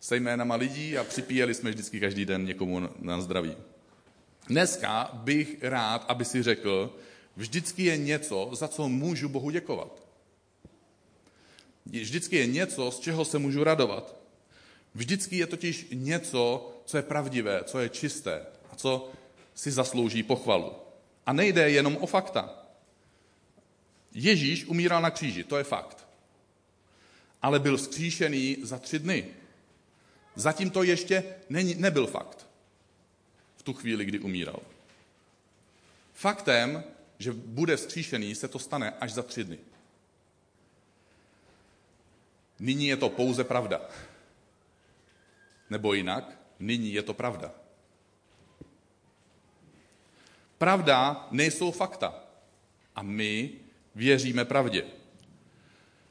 se 0.00 0.16
jménama 0.16 0.54
lidí 0.54 0.98
a 0.98 1.04
připíjeli 1.04 1.54
jsme 1.54 1.70
vždycky 1.70 2.00
každý 2.00 2.24
den 2.24 2.44
někomu 2.44 2.88
na 3.00 3.20
zdraví. 3.20 3.56
Dneska 4.48 5.10
bych 5.12 5.56
rád, 5.62 6.04
aby 6.08 6.24
si 6.24 6.42
řekl, 6.42 6.94
vždycky 7.36 7.84
je 7.84 7.96
něco, 7.96 8.50
za 8.52 8.68
co 8.68 8.88
můžu 8.88 9.28
Bohu 9.28 9.50
děkovat. 9.50 10.01
Vždycky 11.86 12.36
je 12.36 12.46
něco, 12.46 12.90
z 12.90 13.00
čeho 13.00 13.24
se 13.24 13.38
můžu 13.38 13.64
radovat. 13.64 14.16
Vždycky 14.94 15.36
je 15.36 15.46
totiž 15.46 15.86
něco, 15.92 16.72
co 16.84 16.96
je 16.96 17.02
pravdivé, 17.02 17.60
co 17.64 17.80
je 17.80 17.88
čisté 17.88 18.46
a 18.70 18.76
co 18.76 19.10
si 19.54 19.70
zaslouží 19.70 20.22
pochvalu. 20.22 20.72
A 21.26 21.32
nejde 21.32 21.70
jenom 21.70 21.96
o 21.96 22.06
fakta. 22.06 22.64
Ježíš 24.14 24.64
umíral 24.64 25.02
na 25.02 25.10
kříži, 25.10 25.44
to 25.44 25.58
je 25.58 25.64
fakt. 25.64 26.06
Ale 27.42 27.58
byl 27.58 27.78
skříšený 27.78 28.56
za 28.62 28.78
tři 28.78 28.98
dny. 28.98 29.26
Zatím 30.36 30.70
to 30.70 30.82
ještě 30.82 31.24
není, 31.48 31.74
nebyl 31.74 32.06
fakt. 32.06 32.46
V 33.56 33.62
tu 33.62 33.72
chvíli, 33.72 34.04
kdy 34.04 34.18
umíral. 34.18 34.60
Faktem, 36.14 36.84
že 37.18 37.32
bude 37.32 37.76
skříšený, 37.76 38.34
se 38.34 38.48
to 38.48 38.58
stane 38.58 38.90
až 38.90 39.12
za 39.12 39.22
tři 39.22 39.44
dny. 39.44 39.58
Nyní 42.62 42.86
je 42.86 42.96
to 42.96 43.08
pouze 43.08 43.44
pravda. 43.44 43.80
Nebo 45.70 45.94
jinak, 45.94 46.38
nyní 46.58 46.92
je 46.92 47.02
to 47.02 47.14
pravda. 47.14 47.50
Pravda 50.58 51.26
nejsou 51.30 51.70
fakta. 51.70 52.14
A 52.94 53.02
my 53.02 53.50
věříme 53.94 54.44
pravdě. 54.44 54.84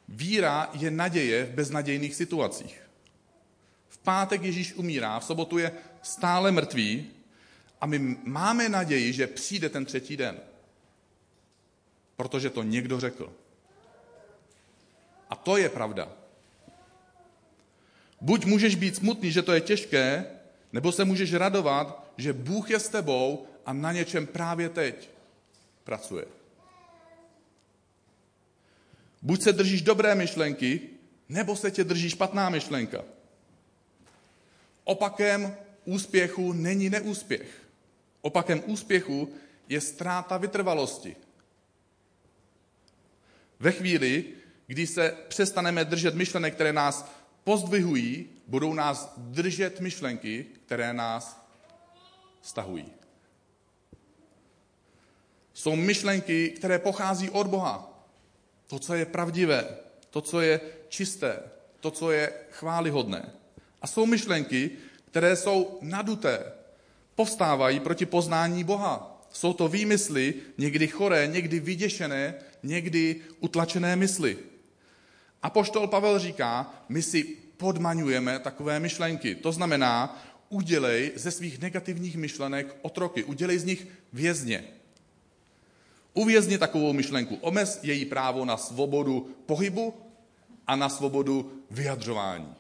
Víra 0.08 0.70
je 0.74 0.92
naděje 0.92 1.46
v 1.46 1.54
beznadějných 1.54 2.16
situacích. 2.16 2.82
V 3.90 3.98
pátek 3.98 4.44
Ježíš 4.44 4.74
umírá, 4.74 5.20
v 5.20 5.26
sobotu 5.26 5.58
je 5.58 5.72
stále 6.02 6.52
mrtvý 6.52 7.12
a 7.82 7.86
my 7.86 8.00
máme 8.24 8.70
naději, 8.70 9.14
že 9.14 9.28
přijde 9.28 9.70
ten 9.70 9.86
třetí 9.86 10.18
den. 10.18 10.40
Protože 12.16 12.50
to 12.50 12.64
někdo 12.64 13.00
řekl. 13.00 13.34
A 15.30 15.36
to 15.36 15.58
je 15.58 15.70
pravda. 15.70 16.21
Buď 18.22 18.46
můžeš 18.46 18.76
být 18.76 18.96
smutný, 18.96 19.32
že 19.32 19.42
to 19.42 19.54
je 19.54 19.62
těžké, 19.62 20.26
nebo 20.74 20.92
se 20.92 21.06
můžeš 21.06 21.34
radovat, 21.34 22.14
že 22.18 22.34
Bůh 22.34 22.70
je 22.70 22.80
s 22.80 22.90
tebou 22.90 23.46
a 23.66 23.74
na 23.74 23.92
něčem 23.92 24.28
právě 24.28 24.70
teď 24.70 25.10
pracuje. 25.84 26.26
Buď 29.22 29.42
se 29.42 29.54
držíš 29.54 29.82
dobré 29.82 30.16
myšlenky, 30.16 30.80
nebo 31.30 31.56
se 31.56 31.72
tě 31.72 31.84
drží 31.84 32.10
špatná 32.10 32.50
myšlenka. 32.50 33.04
Opakem 34.84 35.56
úspěchu 35.86 36.54
není 36.54 36.90
neúspěch. 36.90 37.62
Opakem 38.22 38.64
úspěchu 38.66 39.34
je 39.70 39.82
ztráta 39.82 40.38
vytrvalosti. 40.38 41.16
Ve 43.60 43.72
chvíli, 43.72 44.26
kdy 44.68 44.88
se 44.88 45.18
přestaneme 45.28 45.86
držet 45.86 46.16
myšlenek, 46.16 46.54
které 46.54 46.74
nás 46.74 47.21
pozdvihují, 47.44 48.30
budou 48.48 48.74
nás 48.74 49.14
držet 49.18 49.80
myšlenky, 49.80 50.46
které 50.66 50.94
nás 50.94 51.48
stahují. 52.42 52.86
Jsou 55.54 55.76
myšlenky, 55.76 56.50
které 56.50 56.80
pochází 56.80 57.30
od 57.30 57.48
Boha. 57.48 58.06
To, 58.68 58.80
co 58.80 58.94
je 58.94 59.06
pravdivé, 59.06 59.78
to, 60.10 60.22
co 60.22 60.42
je 60.42 60.62
čisté, 60.90 61.40
to, 61.80 61.92
co 61.92 62.12
je 62.12 62.34
chválihodné. 62.52 63.30
A 63.82 63.88
jsou 63.88 64.06
myšlenky, 64.06 64.72
které 65.06 65.36
jsou 65.36 65.78
naduté, 65.82 66.52
povstávají 67.16 67.80
proti 67.80 68.06
poznání 68.06 68.64
Boha. 68.64 69.22
Jsou 69.32 69.54
to 69.54 69.68
výmysly, 69.68 70.34
někdy 70.58 70.88
choré, 70.88 71.28
někdy 71.28 71.60
vyděšené, 71.60 72.36
někdy 72.64 73.22
utlačené 73.40 73.96
mysli. 73.96 74.38
A 75.42 75.50
poštol 75.50 75.88
Pavel 75.88 76.20
říká, 76.20 76.74
my 76.90 77.02
si 77.02 77.24
podmaňujeme 77.58 78.40
takové 78.40 78.80
myšlenky. 78.80 79.36
To 79.36 79.52
znamená, 79.52 80.24
udělej 80.50 81.12
ze 81.16 81.32
svých 81.32 81.60
negativních 81.60 82.16
myšlenek 82.18 82.76
otroky, 82.82 83.24
udělej 83.24 83.58
z 83.60 83.64
nich 83.64 83.88
vězně. 84.14 84.64
Uvězni 86.14 86.58
takovou 86.58 86.94
myšlenku, 86.94 87.36
omez 87.36 87.80
její 87.84 88.06
právo 88.06 88.46
na 88.46 88.58
svobodu 88.58 89.36
pohybu 89.46 89.94
a 90.68 90.76
na 90.76 90.90
svobodu 90.90 91.64
vyjadřování. 91.72 92.56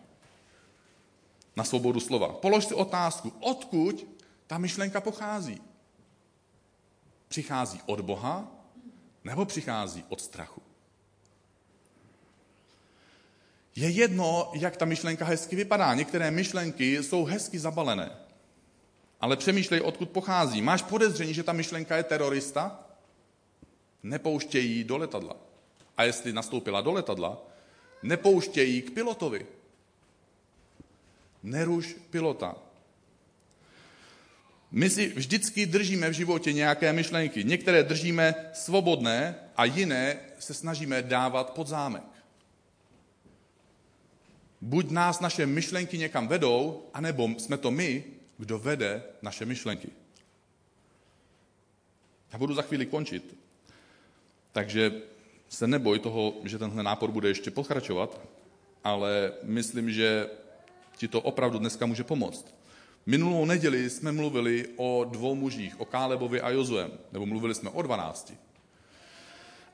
Na 1.55 1.63
svobodu 1.63 1.99
slova. 1.99 2.33
Polož 2.33 2.65
si 2.65 2.73
otázku, 2.73 3.33
odkud 3.39 4.07
ta 4.47 4.57
myšlenka 4.57 5.01
pochází. 5.01 5.61
Přichází 7.27 7.81
od 7.85 8.01
Boha 8.01 8.51
nebo 9.23 9.45
přichází 9.45 10.03
od 10.09 10.21
strachu? 10.21 10.61
Je 13.75 13.89
jedno, 13.89 14.51
jak 14.53 14.77
ta 14.77 14.85
myšlenka 14.85 15.25
hezky 15.25 15.55
vypadá. 15.55 15.93
Některé 15.93 16.31
myšlenky 16.31 17.03
jsou 17.03 17.25
hezky 17.25 17.59
zabalené. 17.59 18.11
Ale 19.21 19.37
přemýšlej, 19.37 19.81
odkud 19.81 20.09
pochází. 20.09 20.61
Máš 20.61 20.81
podezření, 20.81 21.33
že 21.33 21.43
ta 21.43 21.53
myšlenka 21.53 21.97
je 21.97 22.03
terorista? 22.03 22.79
Nepouštějí 24.03 24.83
do 24.83 24.97
letadla. 24.97 25.35
A 25.97 26.03
jestli 26.03 26.33
nastoupila 26.33 26.81
do 26.81 26.91
letadla, 26.91 27.41
nepouštějí 28.03 28.81
k 28.81 28.91
pilotovi. 28.93 29.45
Neruš 31.43 31.95
pilota. 32.09 32.55
My 34.71 34.89
si 34.89 35.07
vždycky 35.07 35.65
držíme 35.65 36.09
v 36.09 36.13
životě 36.13 36.53
nějaké 36.53 36.93
myšlenky. 36.93 37.43
Některé 37.43 37.83
držíme 37.83 38.35
svobodné 38.53 39.35
a 39.57 39.65
jiné 39.65 40.19
se 40.39 40.53
snažíme 40.53 41.01
dávat 41.01 41.53
pod 41.53 41.67
zámek. 41.67 42.10
Buď 44.61 44.89
nás 44.89 45.19
naše 45.19 45.45
myšlenky 45.45 45.97
někam 45.97 46.27
vedou, 46.27 46.85
anebo 46.93 47.27
jsme 47.27 47.57
to 47.57 47.71
my, 47.71 48.03
kdo 48.37 48.59
vede 48.59 49.03
naše 49.21 49.45
myšlenky. 49.45 49.89
Já 52.33 52.39
budu 52.39 52.53
za 52.53 52.61
chvíli 52.61 52.85
končit. 52.85 53.37
Takže 54.51 55.01
se 55.49 55.67
neboj 55.67 55.99
toho, 55.99 56.33
že 56.43 56.59
tenhle 56.59 56.83
nápor 56.83 57.11
bude 57.11 57.27
ještě 57.27 57.51
pokračovat, 57.51 58.21
ale 58.83 59.33
myslím, 59.43 59.91
že 59.91 60.29
ti 60.97 61.07
to 61.07 61.21
opravdu 61.21 61.59
dneska 61.59 61.85
může 61.85 62.03
pomoct. 62.03 62.55
Minulou 63.05 63.45
neděli 63.45 63.89
jsme 63.89 64.11
mluvili 64.11 64.67
o 64.75 65.05
dvou 65.09 65.35
mužích, 65.35 65.79
o 65.79 65.85
Kálebovi 65.85 66.41
a 66.41 66.49
Jozuem, 66.49 66.91
nebo 67.11 67.25
mluvili 67.25 67.55
jsme 67.55 67.69
o 67.69 67.81
dvanácti. 67.81 68.37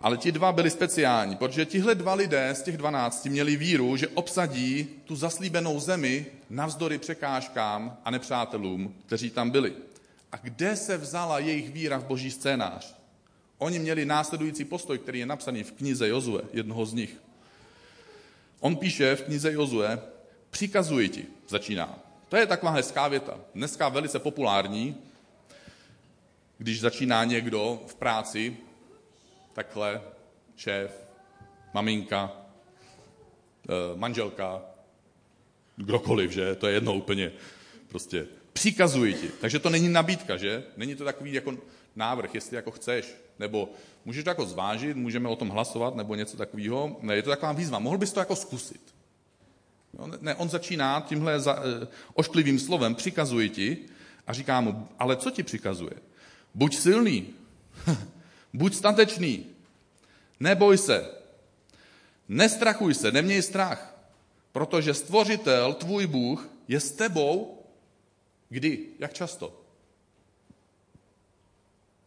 Ale 0.02 0.18
ti 0.18 0.32
dva 0.32 0.52
byli 0.52 0.70
speciální, 0.70 1.36
protože 1.36 1.66
tihle 1.66 1.96
dva 1.96 2.14
lidé 2.14 2.56
z 2.56 2.62
těch 2.62 2.78
dvanácti 2.78 3.30
měli 3.30 3.56
víru, 3.56 3.98
že 3.98 4.08
obsadí 4.08 4.88
tu 5.06 5.16
zaslíbenou 5.16 5.80
zemi 5.80 6.26
navzdory 6.50 6.98
překážkám 6.98 7.98
a 8.06 8.12
nepřátelům, 8.12 8.96
kteří 9.06 9.30
tam 9.30 9.50
byli. 9.50 9.74
A 10.32 10.38
kde 10.38 10.76
se 10.76 10.98
vzala 10.98 11.40
jejich 11.40 11.72
víra 11.72 11.98
v 11.98 12.06
boží 12.06 12.32
scénář? 12.32 12.96
Oni 13.58 13.80
měli 13.80 14.06
následující 14.06 14.66
postoj, 14.66 14.98
který 14.98 15.20
je 15.20 15.26
napsaný 15.26 15.64
v 15.64 15.72
knize 15.72 16.08
Jozue, 16.08 16.42
jednoho 16.54 16.86
z 16.86 16.94
nich. 16.94 17.18
On 18.60 18.76
píše 18.76 19.16
v 19.16 19.24
knize 19.24 19.54
Jozue, 19.54 20.02
přikazuji 20.50 21.10
ti, 21.10 21.26
začíná. 21.50 22.00
To 22.30 22.38
je 22.38 22.46
taková 22.46 22.72
hezká 22.72 23.08
věta. 23.08 23.40
Dneska 23.56 23.90
velice 23.90 24.20
populární, 24.20 24.96
když 26.58 26.80
začíná 26.80 27.24
někdo 27.24 27.82
v 27.88 27.96
práci, 27.96 28.58
takhle 29.58 30.02
šéf, 30.56 31.08
maminka, 31.74 32.32
eh, 33.70 33.74
manželka, 33.96 34.62
kdokoliv, 35.76 36.32
že? 36.32 36.56
To 36.56 36.68
je 36.68 36.74
jedno 36.74 36.94
úplně. 36.94 37.32
Prostě 37.88 38.28
přikazuji 38.54 39.14
ti. 39.14 39.30
Takže 39.42 39.60
to 39.60 39.70
není 39.70 39.90
nabídka, 39.90 40.38
že? 40.38 40.64
Není 40.78 40.96
to 40.96 41.04
takový 41.04 41.34
jako 41.34 41.58
návrh, 41.96 42.36
jestli 42.36 42.56
jako 42.56 42.72
chceš. 42.72 43.16
Nebo 43.40 43.70
můžeš 44.06 44.24
to 44.24 44.30
jako 44.30 44.46
zvážit, 44.46 44.98
můžeme 44.98 45.30
o 45.30 45.36
tom 45.36 45.50
hlasovat, 45.50 45.96
nebo 45.96 46.16
něco 46.16 46.38
takového. 46.38 46.98
Ne, 47.02 47.16
je 47.16 47.24
to 47.24 47.30
taková 47.30 47.52
výzva. 47.52 47.80
Mohl 47.80 47.98
bys 47.98 48.14
to 48.14 48.20
jako 48.20 48.36
zkusit. 48.36 48.82
No, 50.00 50.08
ne, 50.22 50.36
on 50.36 50.50
začíná 50.50 51.02
tímhle 51.02 51.40
za, 51.40 51.60
eh, 51.60 51.88
ošklivým 52.14 52.60
slovem, 52.60 52.96
přikazuji 52.96 53.50
ti, 53.50 53.78
a 54.28 54.34
říká 54.34 54.62
mu, 54.62 54.88
ale 55.00 55.16
co 55.16 55.32
ti 55.32 55.44
přikazuje? 55.44 55.94
Buď 56.54 56.76
silný, 56.76 57.28
Buď 58.58 58.76
statečný. 58.76 59.46
Neboj 60.40 60.78
se. 60.78 61.06
Nestrachuj 62.28 62.94
se, 62.94 63.12
neměj 63.12 63.42
strach. 63.42 63.94
protože 64.52 64.94
stvořitel, 64.94 65.74
tvůj 65.74 66.08
Bůh, 66.08 66.50
je 66.68 66.80
s 66.80 66.92
tebou 66.92 67.62
kdy, 68.50 68.98
jak 69.00 69.14
často. 69.14 69.62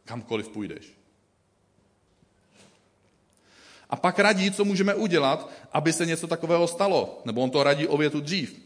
Kamkoliv 0.04 0.48
půjdeš. 0.48 0.92
A 3.90 3.96
pak 3.96 4.18
radí, 4.18 4.50
co 4.50 4.64
můžeme 4.64 4.94
udělat, 4.94 5.50
aby 5.72 5.92
se 5.92 6.06
něco 6.06 6.26
takového 6.26 6.66
stalo. 6.68 7.22
Nebo 7.24 7.40
on 7.40 7.50
to 7.50 7.62
radí 7.62 7.86
o 7.86 7.96
větu 7.96 8.20
dřív. 8.20 8.62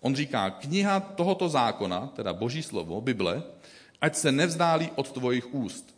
On 0.00 0.16
říká, 0.16 0.50
kniha 0.50 1.00
tohoto 1.00 1.48
zákona, 1.48 2.06
teda 2.06 2.32
Boží 2.32 2.62
slovo, 2.62 3.00
Bible, 3.00 3.42
ať 4.00 4.16
se 4.16 4.32
nevzdálí 4.32 4.90
od 4.94 5.12
tvojich 5.12 5.54
úst. 5.54 5.97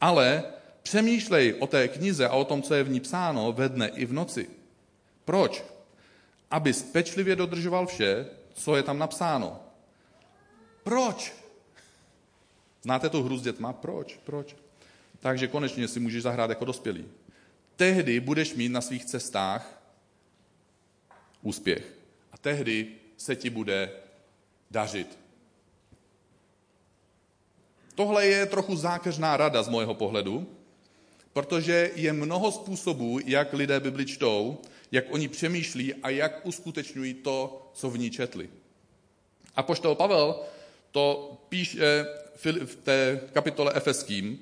Ale 0.00 0.44
přemýšlej 0.82 1.54
o 1.58 1.66
té 1.66 1.88
knize 1.88 2.28
a 2.28 2.32
o 2.32 2.44
tom, 2.44 2.62
co 2.62 2.74
je 2.74 2.82
v 2.82 2.90
ní 2.90 3.00
psáno, 3.00 3.52
ve 3.52 3.68
dne 3.68 3.88
i 3.88 4.06
v 4.06 4.12
noci. 4.12 4.50
Proč? 5.24 5.64
Aby 6.50 6.72
pečlivě 6.72 7.36
dodržoval 7.36 7.86
vše, 7.86 8.26
co 8.54 8.76
je 8.76 8.82
tam 8.82 8.98
napsáno. 8.98 9.60
Proč? 10.82 11.34
Znáte 12.82 13.08
tu 13.08 13.22
hru 13.22 13.36
s 13.36 13.42
dětma? 13.42 13.72
Proč? 13.72 14.18
Proč? 14.24 14.56
Takže 15.20 15.48
konečně 15.48 15.88
si 15.88 16.00
můžeš 16.00 16.22
zahrát 16.22 16.50
jako 16.50 16.64
dospělý. 16.64 17.04
Tehdy 17.76 18.20
budeš 18.20 18.54
mít 18.54 18.68
na 18.68 18.80
svých 18.80 19.04
cestách 19.04 19.82
úspěch. 21.42 21.84
A 22.32 22.38
tehdy 22.38 22.94
se 23.16 23.36
ti 23.36 23.50
bude 23.50 23.90
dařit. 24.70 25.18
Tohle 27.94 28.26
je 28.26 28.46
trochu 28.46 28.76
zákeřná 28.76 29.36
rada 29.36 29.62
z 29.62 29.68
mojeho 29.68 29.94
pohledu, 29.94 30.46
protože 31.32 31.90
je 31.94 32.12
mnoho 32.12 32.52
způsobů, 32.52 33.18
jak 33.24 33.52
lidé 33.52 33.80
Bibli 33.80 34.06
čtou, 34.06 34.58
jak 34.92 35.04
oni 35.10 35.28
přemýšlí 35.28 35.94
a 35.94 36.10
jak 36.10 36.46
uskutečňují 36.46 37.14
to, 37.14 37.70
co 37.74 37.90
v 37.90 37.98
ní 37.98 38.10
četli. 38.10 38.48
A 39.56 39.62
poštol 39.62 39.94
Pavel 39.94 40.40
to 40.90 41.36
píše 41.48 42.06
v 42.64 42.76
té 42.82 43.20
kapitole 43.32 43.72
Efeským, 43.74 44.38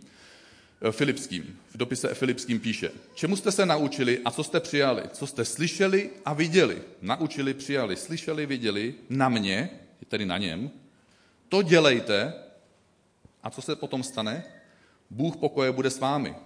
eh, 0.83 0.93
Filipským, 0.93 1.59
v 1.75 1.77
dopise 1.77 2.15
Filipským 2.15 2.61
píše, 2.61 2.91
čemu 3.15 3.37
jste 3.37 3.53
se 3.53 3.67
naučili 3.67 4.19
a 4.25 4.31
co 4.31 4.45
jste 4.45 4.61
přijali, 4.61 5.03
co 5.13 5.27
jste 5.27 5.45
slyšeli 5.45 6.11
a 6.25 6.33
viděli. 6.33 6.83
Naučili, 7.03 7.55
přijali, 7.55 7.97
slyšeli, 7.97 8.47
viděli 8.47 8.95
na 9.11 9.29
mě, 9.29 9.71
tedy 10.09 10.27
na 10.27 10.39
něm, 10.39 10.71
to 11.49 11.63
dělejte 11.63 12.33
a 13.43 13.51
co 13.51 13.63
se 13.63 13.77
potom 13.77 14.03
stane? 14.03 14.45
Bůh 15.11 15.37
pokoje 15.37 15.73
bude 15.73 15.91
s 15.91 15.99
vámi. 15.99 16.37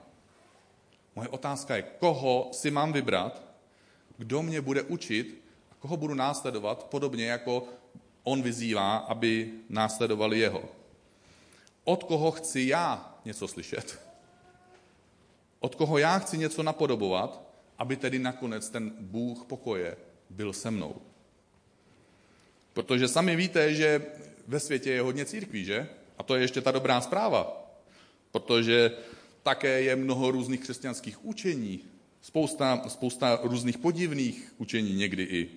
Moje 1.17 1.29
otázka 1.29 1.77
je, 1.77 1.83
koho 1.83 2.49
si 2.53 2.71
mám 2.71 2.93
vybrat, 2.93 3.43
kdo 4.19 4.43
mě 4.43 4.61
bude 4.61 4.83
učit 4.83 5.45
a 5.71 5.75
koho 5.79 5.97
budu 5.97 6.15
následovat, 6.15 6.85
podobně 6.85 7.27
jako 7.27 7.65
on 8.23 8.43
vyzývá, 8.43 8.97
aby 8.97 9.53
následovali 9.69 10.39
jeho. 10.39 10.69
Od 11.85 12.05
koho 12.05 12.31
chci 12.31 12.61
já 12.61 13.19
něco 13.25 13.49
slyšet? 13.49 14.01
Od 15.61 15.75
koho 15.75 15.99
já 15.99 16.19
chci 16.19 16.39
něco 16.39 16.63
napodobovat, 16.63 17.43
aby 17.79 17.97
tedy 17.97 18.19
nakonec 18.19 18.71
ten 18.71 18.93
Bůh 19.01 19.45
pokoje 19.45 19.97
byl 20.31 20.53
se 20.53 20.71
mnou. 20.71 20.97
Protože 22.73 23.09
sami 23.09 23.37
víte, 23.37 23.75
že 23.75 24.07
ve 24.47 24.61
světě 24.61 24.91
je 24.91 25.03
hodně 25.03 25.25
církví, 25.25 25.65
že? 25.65 25.89
A 26.23 26.25
to 26.25 26.35
je 26.35 26.43
ještě 26.43 26.61
ta 26.61 26.71
dobrá 26.71 27.01
zpráva. 27.01 27.67
Protože 28.31 28.91
také 29.43 29.83
je 29.83 29.97
mnoho 29.97 30.31
různých 30.31 30.61
křesťanských 30.61 31.25
učení, 31.25 31.81
spousta, 32.21 32.83
spousta 32.89 33.41
různých 33.43 33.79
podivných 33.79 34.55
učení 34.59 34.95
někdy 34.95 35.23
i. 35.23 35.49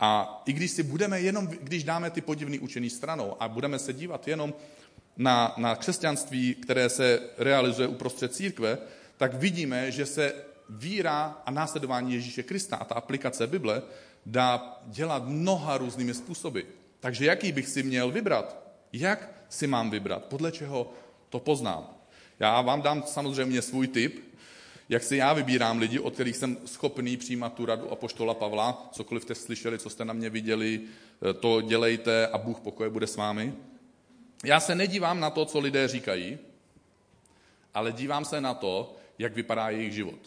A 0.00 0.42
i 0.46 0.52
když 0.52 0.70
si 0.70 0.82
budeme 0.82 1.20
jenom, 1.20 1.46
když 1.46 1.84
dáme 1.84 2.10
ty 2.10 2.20
podivný 2.20 2.58
učení 2.58 2.90
stranou 2.90 3.36
a 3.40 3.48
budeme 3.48 3.78
se 3.78 3.92
dívat 3.92 4.28
jenom 4.28 4.54
na, 5.16 5.54
na 5.56 5.76
křesťanství, 5.76 6.54
které 6.54 6.88
se 6.88 7.20
realizuje 7.38 7.88
uprostřed 7.88 8.34
církve, 8.34 8.78
tak 9.16 9.34
vidíme, 9.34 9.90
že 9.92 10.06
se 10.06 10.34
víra 10.68 11.42
a 11.46 11.50
následování 11.50 12.14
Ježíše 12.14 12.42
Krista 12.42 12.76
a 12.76 12.84
ta 12.84 12.94
aplikace 12.94 13.46
Bible 13.46 13.82
dá 14.26 14.80
dělat 14.86 15.22
mnoha 15.26 15.78
různými 15.78 16.14
způsoby. 16.14 16.60
Takže 17.00 17.26
jaký 17.26 17.52
bych 17.52 17.68
si 17.68 17.82
měl 17.82 18.10
vybrat? 18.10 18.66
Jak 18.92 19.35
si 19.48 19.66
mám 19.66 19.90
vybrat? 19.90 20.24
Podle 20.24 20.52
čeho 20.52 20.90
to 21.28 21.40
poznám? 21.40 21.96
Já 22.40 22.60
vám 22.60 22.82
dám 22.82 23.02
samozřejmě 23.06 23.62
svůj 23.62 23.88
tip, 23.88 24.36
jak 24.88 25.02
si 25.02 25.16
já 25.16 25.32
vybírám 25.32 25.78
lidi, 25.78 25.98
od 25.98 26.14
kterých 26.14 26.36
jsem 26.36 26.56
schopný 26.64 27.16
přijímat 27.16 27.54
tu 27.54 27.66
radu 27.66 27.92
apoštola 27.92 28.34
Pavla, 28.34 28.88
cokoliv 28.92 29.22
jste 29.22 29.34
slyšeli, 29.34 29.78
co 29.78 29.90
jste 29.90 30.04
na 30.04 30.12
mě 30.12 30.30
viděli, 30.30 30.80
eh, 31.30 31.32
to 31.32 31.60
dělejte 31.60 32.26
a 32.26 32.38
Bůh 32.38 32.60
pokoje 32.60 32.90
bude 32.90 33.06
s 33.06 33.16
vámi. 33.16 33.54
Já 34.44 34.60
se 34.60 34.74
nedívám 34.74 35.20
na 35.20 35.30
to, 35.30 35.44
co 35.44 35.58
lidé 35.58 35.88
říkají, 35.88 36.38
ale 37.74 37.92
dívám 37.92 38.24
se 38.24 38.40
na 38.40 38.54
to, 38.54 38.96
jak 39.18 39.34
vypadá 39.34 39.70
jejich 39.70 39.92
život. 39.92 40.18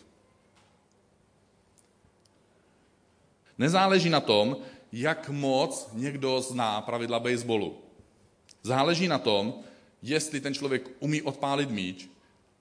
Nezáleží 3.57 4.09
na 4.09 4.19
tom, 4.19 4.57
jak 4.91 5.29
moc 5.29 5.89
někdo 5.93 6.41
zná 6.41 6.81
pravidla 6.81 7.19
baseballu. 7.19 7.88
Záleží 8.63 9.07
na 9.07 9.17
tom, 9.17 9.53
jestli 10.01 10.41
ten 10.41 10.53
člověk 10.53 10.89
umí 10.99 11.21
odpálit 11.21 11.69
míč 11.69 12.09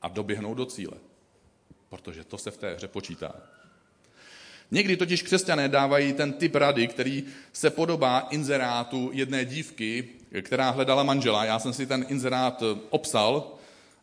a 0.03 0.09
doběhnout 0.09 0.57
do 0.57 0.67
cíle 0.67 0.95
protože 1.89 2.25
to 2.25 2.39
se 2.39 2.51
v 2.51 2.57
té 2.57 2.75
hře 2.75 2.89
počítá. 2.89 3.33
Někdy 4.71 4.97
totiž 4.97 5.23
křesťané 5.23 5.69
dávají 5.69 6.13
ten 6.13 6.33
typ 6.33 6.55
rady, 6.55 6.89
který 6.89 7.25
se 7.53 7.71
podobá 7.71 8.21
inzerátu 8.31 9.11
jedné 9.13 9.45
dívky, 9.45 10.09
která 10.43 10.71
hledala 10.71 11.03
manžela. 11.03 11.45
Já 11.45 11.59
jsem 11.59 11.73
si 11.73 11.87
ten 11.87 12.07
inzerát 12.09 12.63
eh, 12.63 12.81
obsal, 12.91 13.53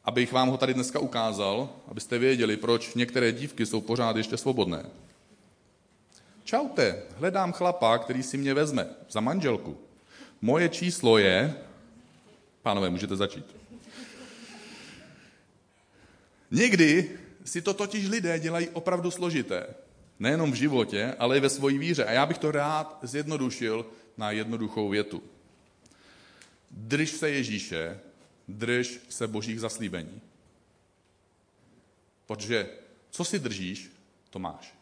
abych 0.03 0.31
vám 0.31 0.49
ho 0.49 0.57
tady 0.57 0.73
dneska 0.73 0.99
ukázal, 0.99 1.69
abyste 1.87 2.17
věděli, 2.17 2.57
proč 2.57 2.93
některé 2.95 3.31
dívky 3.31 3.65
jsou 3.65 3.81
pořád 3.81 4.15
ještě 4.15 4.37
svobodné. 4.37 4.85
Čaute, 6.43 7.03
hledám 7.17 7.53
chlapa, 7.53 7.97
který 7.97 8.23
si 8.23 8.37
mě 8.37 8.53
vezme 8.53 8.87
za 9.09 9.19
manželku. 9.19 9.77
Moje 10.41 10.69
číslo 10.69 11.17
je... 11.17 11.55
Pánové, 12.65 12.89
můžete 12.89 13.15
začít. 13.15 13.45
Někdy 16.51 17.19
si 17.43 17.61
to 17.61 17.73
totiž 17.73 18.07
lidé 18.09 18.39
dělají 18.39 18.69
opravdu 18.69 19.11
složité. 19.11 19.67
Nejenom 20.19 20.51
v 20.51 20.55
životě, 20.55 21.15
ale 21.19 21.37
i 21.37 21.39
ve 21.39 21.49
svojí 21.49 21.77
víře. 21.77 22.05
A 22.05 22.11
já 22.11 22.25
bych 22.25 22.37
to 22.37 22.51
rád 22.51 22.99
zjednodušil 23.01 23.85
na 24.17 24.31
jednoduchou 24.31 24.89
větu. 24.89 25.23
Drž 26.71 27.09
se 27.09 27.29
Ježíše, 27.29 27.99
drž 28.47 28.99
se 29.09 29.27
božích 29.27 29.59
zaslíbení. 29.59 30.21
Protože 32.25 32.69
co 33.09 33.25
si 33.25 33.39
držíš, 33.39 33.91
to 34.29 34.39
máš. 34.39 34.73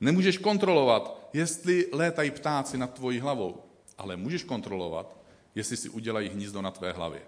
Nemůžeš 0.00 0.38
kontrolovat, 0.38 1.28
jestli 1.32 1.88
létají 1.92 2.30
ptáci 2.30 2.78
nad 2.78 2.94
tvojí 2.94 3.20
hlavou, 3.20 3.65
ale 3.98 4.16
můžeš 4.16 4.44
kontrolovat, 4.44 5.16
jestli 5.54 5.76
si 5.76 5.88
udělají 5.88 6.28
hnízdo 6.28 6.62
na 6.62 6.70
tvé 6.70 6.92
hlavě. 6.92 7.22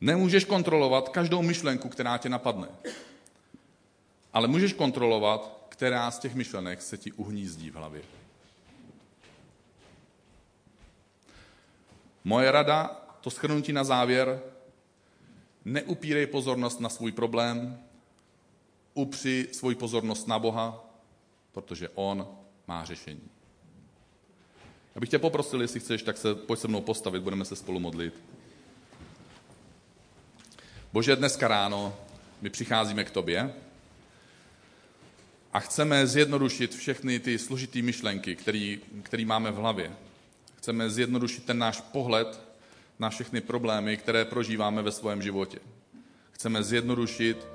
Nemůžeš 0.00 0.44
kontrolovat 0.44 1.08
každou 1.08 1.42
myšlenku, 1.42 1.88
která 1.88 2.18
tě 2.18 2.28
napadne. 2.28 2.68
Ale 4.32 4.48
můžeš 4.48 4.72
kontrolovat, 4.72 5.66
která 5.68 6.10
z 6.10 6.18
těch 6.18 6.34
myšlenek 6.34 6.82
se 6.82 6.98
ti 6.98 7.12
uhnízdí 7.12 7.70
v 7.70 7.74
hlavě. 7.74 8.02
Moje 12.24 12.52
rada, 12.52 13.00
to 13.20 13.30
schrnutí 13.30 13.72
na 13.72 13.84
závěr, 13.84 14.42
neupírej 15.64 16.26
pozornost 16.26 16.80
na 16.80 16.88
svůj 16.88 17.12
problém, 17.12 17.82
upři 18.94 19.48
svoji 19.52 19.76
pozornost 19.76 20.28
na 20.28 20.38
Boha, 20.38 20.84
protože 21.52 21.88
On 21.94 22.28
má 22.66 22.84
řešení. 22.84 23.33
Já 24.94 25.00
bych 25.00 25.08
tě 25.08 25.18
poprosil, 25.18 25.62
jestli 25.62 25.80
chceš, 25.80 26.02
tak 26.02 26.18
se 26.18 26.34
pojď 26.34 26.60
se 26.60 26.68
mnou 26.68 26.80
postavit, 26.80 27.22
budeme 27.22 27.44
se 27.44 27.56
spolu 27.56 27.80
modlit. 27.80 28.14
Bože, 30.92 31.16
dneska 31.16 31.48
ráno 31.48 31.96
my 32.42 32.50
přicházíme 32.50 33.04
k 33.04 33.10
tobě 33.10 33.54
a 35.52 35.60
chceme 35.60 36.06
zjednodušit 36.06 36.74
všechny 36.74 37.18
ty 37.18 37.38
složité 37.38 37.82
myšlenky, 37.82 38.36
který, 38.36 38.80
který 39.02 39.24
máme 39.24 39.50
v 39.50 39.56
hlavě. 39.56 39.92
Chceme 40.58 40.90
zjednodušit 40.90 41.44
ten 41.44 41.58
náš 41.58 41.80
pohled 41.80 42.40
na 42.98 43.10
všechny 43.10 43.40
problémy, 43.40 43.96
které 43.96 44.24
prožíváme 44.24 44.82
ve 44.82 44.92
svém 44.92 45.22
životě. 45.22 45.58
Chceme 46.32 46.62
zjednodušit 46.62 47.46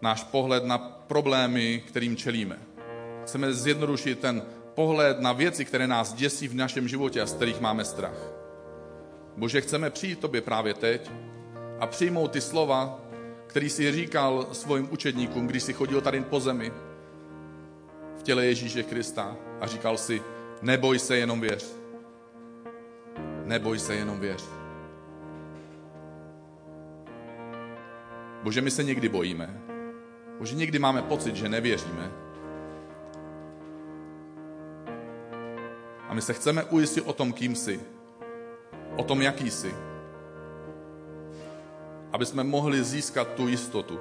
náš 0.00 0.22
pohled 0.24 0.64
na 0.64 0.78
problémy, 0.78 1.82
kterým 1.86 2.16
čelíme. 2.16 2.58
Chceme 3.24 3.54
zjednodušit 3.54 4.18
ten 4.18 4.42
pohled 4.74 5.20
na 5.20 5.32
věci, 5.32 5.64
které 5.64 5.86
nás 5.86 6.12
děsí 6.12 6.48
v 6.48 6.54
našem 6.54 6.88
životě 6.88 7.20
a 7.20 7.26
z 7.26 7.32
kterých 7.32 7.60
máme 7.60 7.84
strach. 7.84 8.32
Bože, 9.36 9.60
chceme 9.60 9.90
přijít 9.90 10.18
tobě 10.18 10.40
právě 10.40 10.74
teď 10.74 11.10
a 11.80 11.86
přijmout 11.86 12.30
ty 12.30 12.40
slova, 12.40 13.00
který 13.46 13.70
si 13.70 13.92
říkal 13.92 14.46
svým 14.52 14.88
učedníkům, 14.92 15.46
když 15.46 15.62
si 15.62 15.72
chodil 15.72 16.00
tady 16.00 16.20
po 16.20 16.40
zemi. 16.40 16.72
v 18.18 18.22
těle 18.22 18.46
Ježíše 18.46 18.82
Krista 18.82 19.36
a 19.60 19.66
říkal 19.66 19.96
si, 19.96 20.22
neboj 20.62 20.98
se, 20.98 21.16
jenom 21.16 21.40
věř. 21.40 21.66
Neboj 23.44 23.78
se, 23.78 23.94
jenom 23.94 24.20
věř. 24.20 24.44
Bože, 28.42 28.60
my 28.60 28.70
se 28.70 28.84
někdy 28.84 29.08
bojíme. 29.08 29.60
Bože, 30.38 30.54
někdy 30.54 30.78
máme 30.78 31.02
pocit, 31.02 31.36
že 31.36 31.48
nevěříme. 31.48 32.29
A 36.10 36.14
my 36.14 36.22
se 36.22 36.32
chceme 36.32 36.64
ujistit 36.64 37.00
o 37.00 37.12
tom, 37.12 37.32
kým 37.32 37.54
jsi. 37.54 37.80
O 38.96 39.04
tom, 39.04 39.22
jaký 39.22 39.50
jsi. 39.50 39.74
Aby 42.12 42.26
jsme 42.26 42.44
mohli 42.44 42.84
získat 42.84 43.28
tu 43.34 43.48
jistotu, 43.48 44.00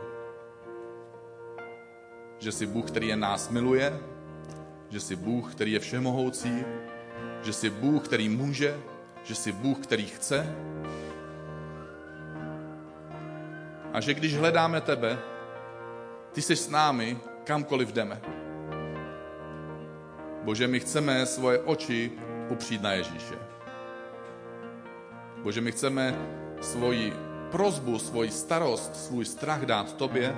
že 2.39 2.51
jsi 2.51 2.65
Bůh, 2.65 2.87
který 2.87 3.07
je 3.07 3.15
nás 3.15 3.49
miluje, 3.49 3.99
že 4.89 4.99
jsi 4.99 5.15
Bůh, 5.15 5.55
který 5.55 5.71
je 5.71 5.79
všemohoucí, 5.79 6.65
že 7.43 7.53
jsi 7.53 7.69
Bůh, 7.69 8.05
který 8.05 8.29
může, 8.29 8.79
že 9.23 9.35
jsi 9.35 9.51
Bůh, 9.51 9.77
který 9.77 10.05
chce. 10.05 10.55
A 13.93 14.01
že 14.01 14.13
když 14.13 14.37
hledáme 14.37 14.81
tebe, 14.81 15.19
ty 16.31 16.41
jsi 16.41 16.55
s 16.55 16.69
námi, 16.69 17.17
kamkoliv 17.43 17.93
jdeme. 17.93 18.38
Bože, 20.49 20.65
my 20.65 20.79
chceme 20.81 21.13
svoje 21.29 21.61
oči 21.61 22.11
upřít 22.49 22.81
na 22.81 22.91
Ježíše. 22.97 23.37
Bože, 25.45 25.61
my 25.61 25.71
chceme 25.71 26.17
svoji 26.61 27.13
prozbu, 27.53 27.99
svoji 27.99 28.33
starost, 28.33 28.95
svůj 28.95 29.25
strach 29.25 29.61
dát 29.61 29.93
tobě. 29.93 30.33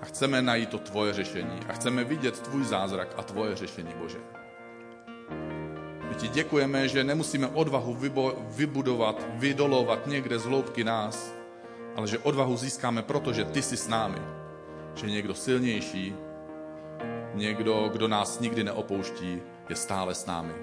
A 0.00 0.04
chceme 0.04 0.42
najít 0.42 0.70
to 0.70 0.78
tvoje 0.78 1.12
řešení. 1.12 1.58
A 1.68 1.72
chceme 1.72 2.04
vidět 2.04 2.40
tvůj 2.40 2.64
zázrak 2.64 3.08
a 3.16 3.22
tvoje 3.22 3.56
řešení, 3.56 3.90
Bože. 3.98 4.18
My 6.08 6.14
ti 6.14 6.28
děkujeme, 6.28 6.88
že 6.88 7.04
nemusíme 7.04 7.46
odvahu 7.46 7.98
vybudovat, 8.54 9.26
vydolovat 9.34 10.06
někde 10.06 10.38
z 10.38 10.44
hloubky 10.44 10.84
nás, 10.84 11.35
ale 11.96 12.06
že 12.06 12.18
odvahu 12.18 12.56
získáme, 12.56 13.02
protože 13.02 13.44
ty 13.44 13.62
jsi 13.62 13.76
s 13.76 13.88
námi. 13.88 14.22
Že 14.94 15.10
někdo 15.10 15.34
silnější, 15.34 16.14
někdo, 17.34 17.88
kdo 17.92 18.08
nás 18.08 18.40
nikdy 18.40 18.64
neopouští, 18.64 19.42
je 19.68 19.76
stále 19.76 20.14
s 20.14 20.26
námi. 20.26 20.54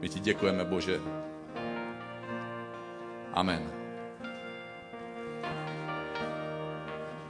My 0.00 0.08
ti 0.08 0.20
děkujeme, 0.20 0.64
Bože. 0.64 1.00
Amen. 3.32 3.85